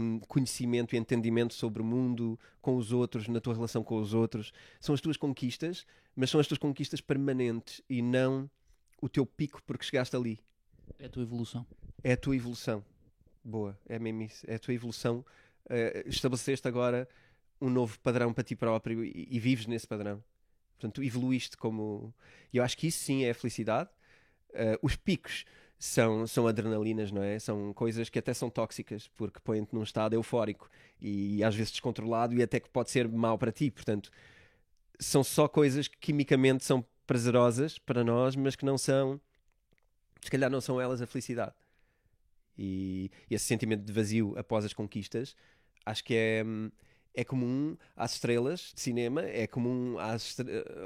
hum, 0.00 0.20
conhecimento 0.20 0.94
e 0.94 0.98
entendimento 0.98 1.54
sobre 1.54 1.82
o 1.82 1.84
mundo, 1.84 2.38
com 2.60 2.76
os 2.76 2.92
outros, 2.92 3.28
na 3.28 3.40
tua 3.40 3.54
relação 3.54 3.82
com 3.82 3.96
os 3.96 4.14
outros. 4.14 4.52
São 4.80 4.94
as 4.94 5.00
tuas 5.00 5.16
conquistas, 5.16 5.86
mas 6.14 6.30
são 6.30 6.40
as 6.40 6.46
tuas 6.46 6.58
conquistas 6.58 7.00
permanentes 7.00 7.82
e 7.88 8.02
não 8.02 8.50
o 9.00 9.08
teu 9.08 9.26
pico 9.26 9.62
porque 9.64 9.84
chegaste 9.84 10.14
ali. 10.14 10.38
É 10.98 11.06
a 11.06 11.08
tua 11.08 11.22
evolução. 11.22 11.66
É 12.02 12.12
a 12.12 12.16
tua 12.16 12.36
evolução. 12.36 12.84
Boa, 13.44 13.78
é 13.88 13.98
mesmo 13.98 14.22
isso. 14.22 14.44
É 14.48 14.54
a 14.54 14.58
tua 14.58 14.74
evolução. 14.74 15.24
Uh, 15.66 16.08
estabeleceste 16.08 16.66
agora 16.66 17.08
um 17.60 17.70
novo 17.70 17.98
padrão 18.00 18.32
para 18.32 18.44
ti 18.44 18.56
próprio 18.56 19.04
e, 19.04 19.28
e 19.30 19.38
vives 19.38 19.66
nesse 19.66 19.86
padrão. 19.86 20.22
Portanto, 20.78 21.02
evoluíste 21.02 21.56
como. 21.56 22.14
E 22.52 22.56
eu 22.56 22.64
acho 22.64 22.76
que 22.76 22.88
isso 22.88 22.98
sim 22.98 23.24
é 23.24 23.30
a 23.30 23.34
felicidade. 23.34 23.90
Uh, 24.50 24.78
os 24.82 24.96
picos 24.96 25.44
são, 25.82 26.28
são 26.28 26.46
adrenalinas, 26.46 27.10
não 27.10 27.24
é? 27.24 27.40
São 27.40 27.74
coisas 27.74 28.08
que 28.08 28.16
até 28.16 28.32
são 28.32 28.48
tóxicas, 28.48 29.08
porque 29.16 29.40
põem-te 29.40 29.74
num 29.74 29.82
estado 29.82 30.14
eufórico 30.14 30.70
e 31.00 31.42
às 31.42 31.56
vezes 31.56 31.72
descontrolado 31.72 32.32
e 32.36 32.40
até 32.40 32.60
que 32.60 32.68
pode 32.68 32.88
ser 32.88 33.08
mau 33.08 33.36
para 33.36 33.50
ti. 33.50 33.68
Portanto, 33.68 34.08
são 35.00 35.24
só 35.24 35.48
coisas 35.48 35.88
que 35.88 35.98
quimicamente 35.98 36.64
são 36.64 36.84
prazerosas 37.04 37.78
para 37.78 38.04
nós, 38.04 38.36
mas 38.36 38.54
que 38.54 38.64
não 38.64 38.78
são. 38.78 39.20
Se 40.20 40.30
calhar 40.30 40.48
não 40.48 40.60
são 40.60 40.80
elas 40.80 41.02
a 41.02 41.06
felicidade. 41.06 41.52
E, 42.56 43.10
e 43.28 43.34
esse 43.34 43.46
sentimento 43.46 43.82
de 43.82 43.92
vazio 43.92 44.38
após 44.38 44.64
as 44.64 44.72
conquistas, 44.72 45.34
acho 45.84 46.04
que 46.04 46.14
é 46.14 46.44
hum, 46.46 46.70
é 47.14 47.24
comum 47.24 47.76
às 47.96 48.14
estrelas 48.14 48.72
de 48.74 48.80
cinema, 48.80 49.22
é 49.22 49.46
comum 49.46 49.98
às, 49.98 50.36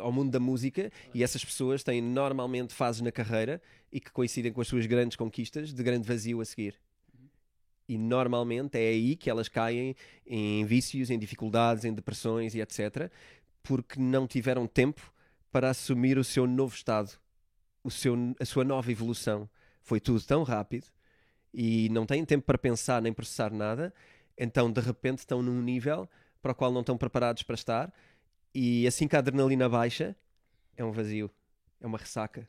ao 0.01 0.11
mundo 0.11 0.31
da 0.31 0.41
música 0.41 0.91
e 1.15 1.23
essas 1.23 1.45
pessoas 1.45 1.83
têm 1.83 2.03
normalmente 2.03 2.75
fases 2.75 3.01
na 3.01 3.13
carreira 3.13 3.63
e 3.93 4.01
que 4.01 4.11
coincidem 4.11 4.53
com 4.53 4.61
as 4.61 4.69
suas 4.69 4.87
grandes 4.87 5.17
conquistas 5.17 5.73
de 5.73 5.83
grande 5.83 6.07
vazio 6.07 6.41
a 6.41 6.45
seguir. 6.45 6.75
E 7.89 7.97
normalmente 7.97 8.77
é 8.77 8.89
aí 8.89 9.15
que 9.15 9.31
elas 9.31 9.49
caem 9.49 9.95
em 10.27 10.65
vícios, 10.65 11.09
em 11.09 11.19
dificuldades, 11.19 11.85
em 11.85 11.95
depressões 11.95 12.55
e 12.55 12.61
etc. 12.61 13.11
Porque 13.63 14.01
não 14.01 14.27
tiveram 14.27 14.67
tempo 14.67 15.13
para 15.53 15.71
assumir 15.71 16.19
o 16.19 16.25
seu 16.25 16.47
novo 16.47 16.75
estado, 16.75 17.17
o 17.85 17.91
seu, 17.91 18.17
a 18.41 18.45
sua 18.45 18.65
nova 18.65 18.91
evolução. 18.91 19.49
Foi 19.81 20.01
tudo 20.01 20.21
tão 20.21 20.43
rápido 20.43 20.87
e 21.55 21.89
não 21.91 22.05
têm 22.05 22.25
tempo 22.25 22.45
para 22.45 22.59
pensar 22.59 23.01
nem 23.01 23.13
processar 23.13 23.53
nada 23.53 23.95
então 24.37 24.71
de 24.71 24.81
repente 24.81 25.19
estão 25.19 25.43
num 25.43 25.61
nível 25.63 26.09
para 26.43 26.53
o 26.53 26.55
qual 26.55 26.73
não 26.73 26.81
estão 26.81 26.97
preparados 26.97 27.43
para 27.43 27.55
estar, 27.55 27.93
e 28.55 28.87
assim 28.87 29.09
que 29.09 29.17
a 29.17 29.19
adrenalina 29.19 29.69
baixa, 29.69 30.17
é 30.77 30.85
um 30.85 30.93
vazio, 30.93 31.31
é 31.81 31.87
uma 31.87 31.99
ressaca. 31.99 32.49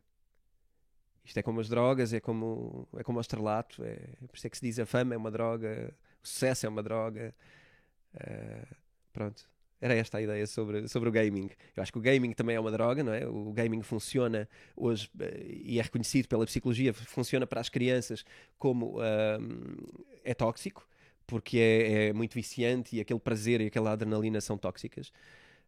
Isto 1.23 1.39
é 1.39 1.43
como 1.43 1.59
as 1.59 1.67
drogas, 1.67 2.13
é 2.13 2.19
como, 2.19 2.87
é 2.95 3.03
como 3.03 3.17
o 3.17 3.21
estrelato, 3.21 3.83
é, 3.83 3.95
por 4.27 4.37
isso 4.37 4.47
é 4.47 4.49
que 4.49 4.57
se 4.57 4.65
diz 4.65 4.79
a 4.79 4.85
fama 4.85 5.13
é 5.13 5.17
uma 5.17 5.31
droga, 5.31 5.93
o 6.23 6.27
sucesso 6.27 6.65
é 6.65 6.69
uma 6.69 6.81
droga. 6.81 7.35
Uh, 8.15 8.75
pronto, 9.11 9.49
era 9.81 9.93
esta 9.93 10.17
a 10.17 10.21
ideia 10.21 10.47
sobre, 10.47 10.87
sobre 10.87 11.09
o 11.09 11.11
gaming. 11.11 11.49
Eu 11.75 11.83
acho 11.83 11.91
que 11.91 11.97
o 11.97 12.01
gaming 12.01 12.31
também 12.31 12.55
é 12.55 12.59
uma 12.59 12.71
droga, 12.71 13.03
não 13.03 13.13
é? 13.13 13.27
O 13.27 13.51
gaming 13.51 13.81
funciona 13.81 14.47
hoje 14.75 15.09
eh, 15.19 15.45
e 15.47 15.79
é 15.79 15.81
reconhecido 15.81 16.27
pela 16.27 16.45
psicologia, 16.45 16.93
funciona 16.93 17.45
para 17.45 17.61
as 17.61 17.69
crianças 17.69 18.23
como 18.57 18.97
uh, 18.97 20.13
é 20.23 20.33
tóxico 20.33 20.87
porque 21.27 21.57
é, 21.57 22.07
é, 22.07 22.13
muito 22.13 22.33
viciante 22.33 22.95
e 22.95 23.01
aquele 23.01 23.19
prazer 23.19 23.61
e 23.61 23.67
aquela 23.67 23.91
adrenalina 23.91 24.39
são 24.39 24.57
tóxicas, 24.57 25.11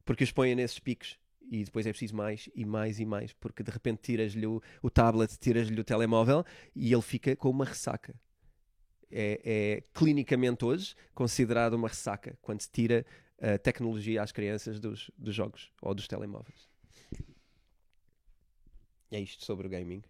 porque 0.06 0.24
os 0.24 0.32
põem 0.32 0.56
nesses 0.56 0.80
picos 0.80 1.20
e 1.52 1.64
depois 1.64 1.86
é 1.86 1.92
preciso 1.92 2.16
mais 2.16 2.50
e 2.56 2.64
mais 2.64 3.00
e 3.00 3.06
mais, 3.06 3.34
porque 3.34 3.62
de 3.62 3.70
repente 3.70 4.02
tiras-lhe 4.02 4.48
o, 4.48 4.62
o, 4.82 4.90
tablet, 4.90 5.38
tiras-lhe 5.38 5.80
o 5.80 5.84
telemóvel 5.84 6.46
e 6.76 6.92
ele 6.94 7.02
fica 7.02 7.36
com 7.36 7.50
uma 7.50 7.66
ressaca. 7.66 8.16
É, 9.12 9.42
é 9.44 9.84
clinicamente 9.94 10.64
hoje 10.64 10.96
considerado 11.14 11.74
uma 11.74 11.88
ressaca 11.88 12.38
quando 12.42 12.62
se 12.62 12.70
tira 12.72 13.06
a 13.42 13.58
tecnologia 13.58 14.22
às 14.22 14.32
crianças 14.32 14.80
dos, 14.80 15.10
dos 15.18 15.34
jogos 15.34 15.72
ou 15.82 15.94
dos 15.94 16.08
telemóveis. 16.08 16.70
É 19.12 19.20
isto 19.20 19.44
sobre 19.44 19.66
o 19.66 19.70
gaming. 19.70 20.04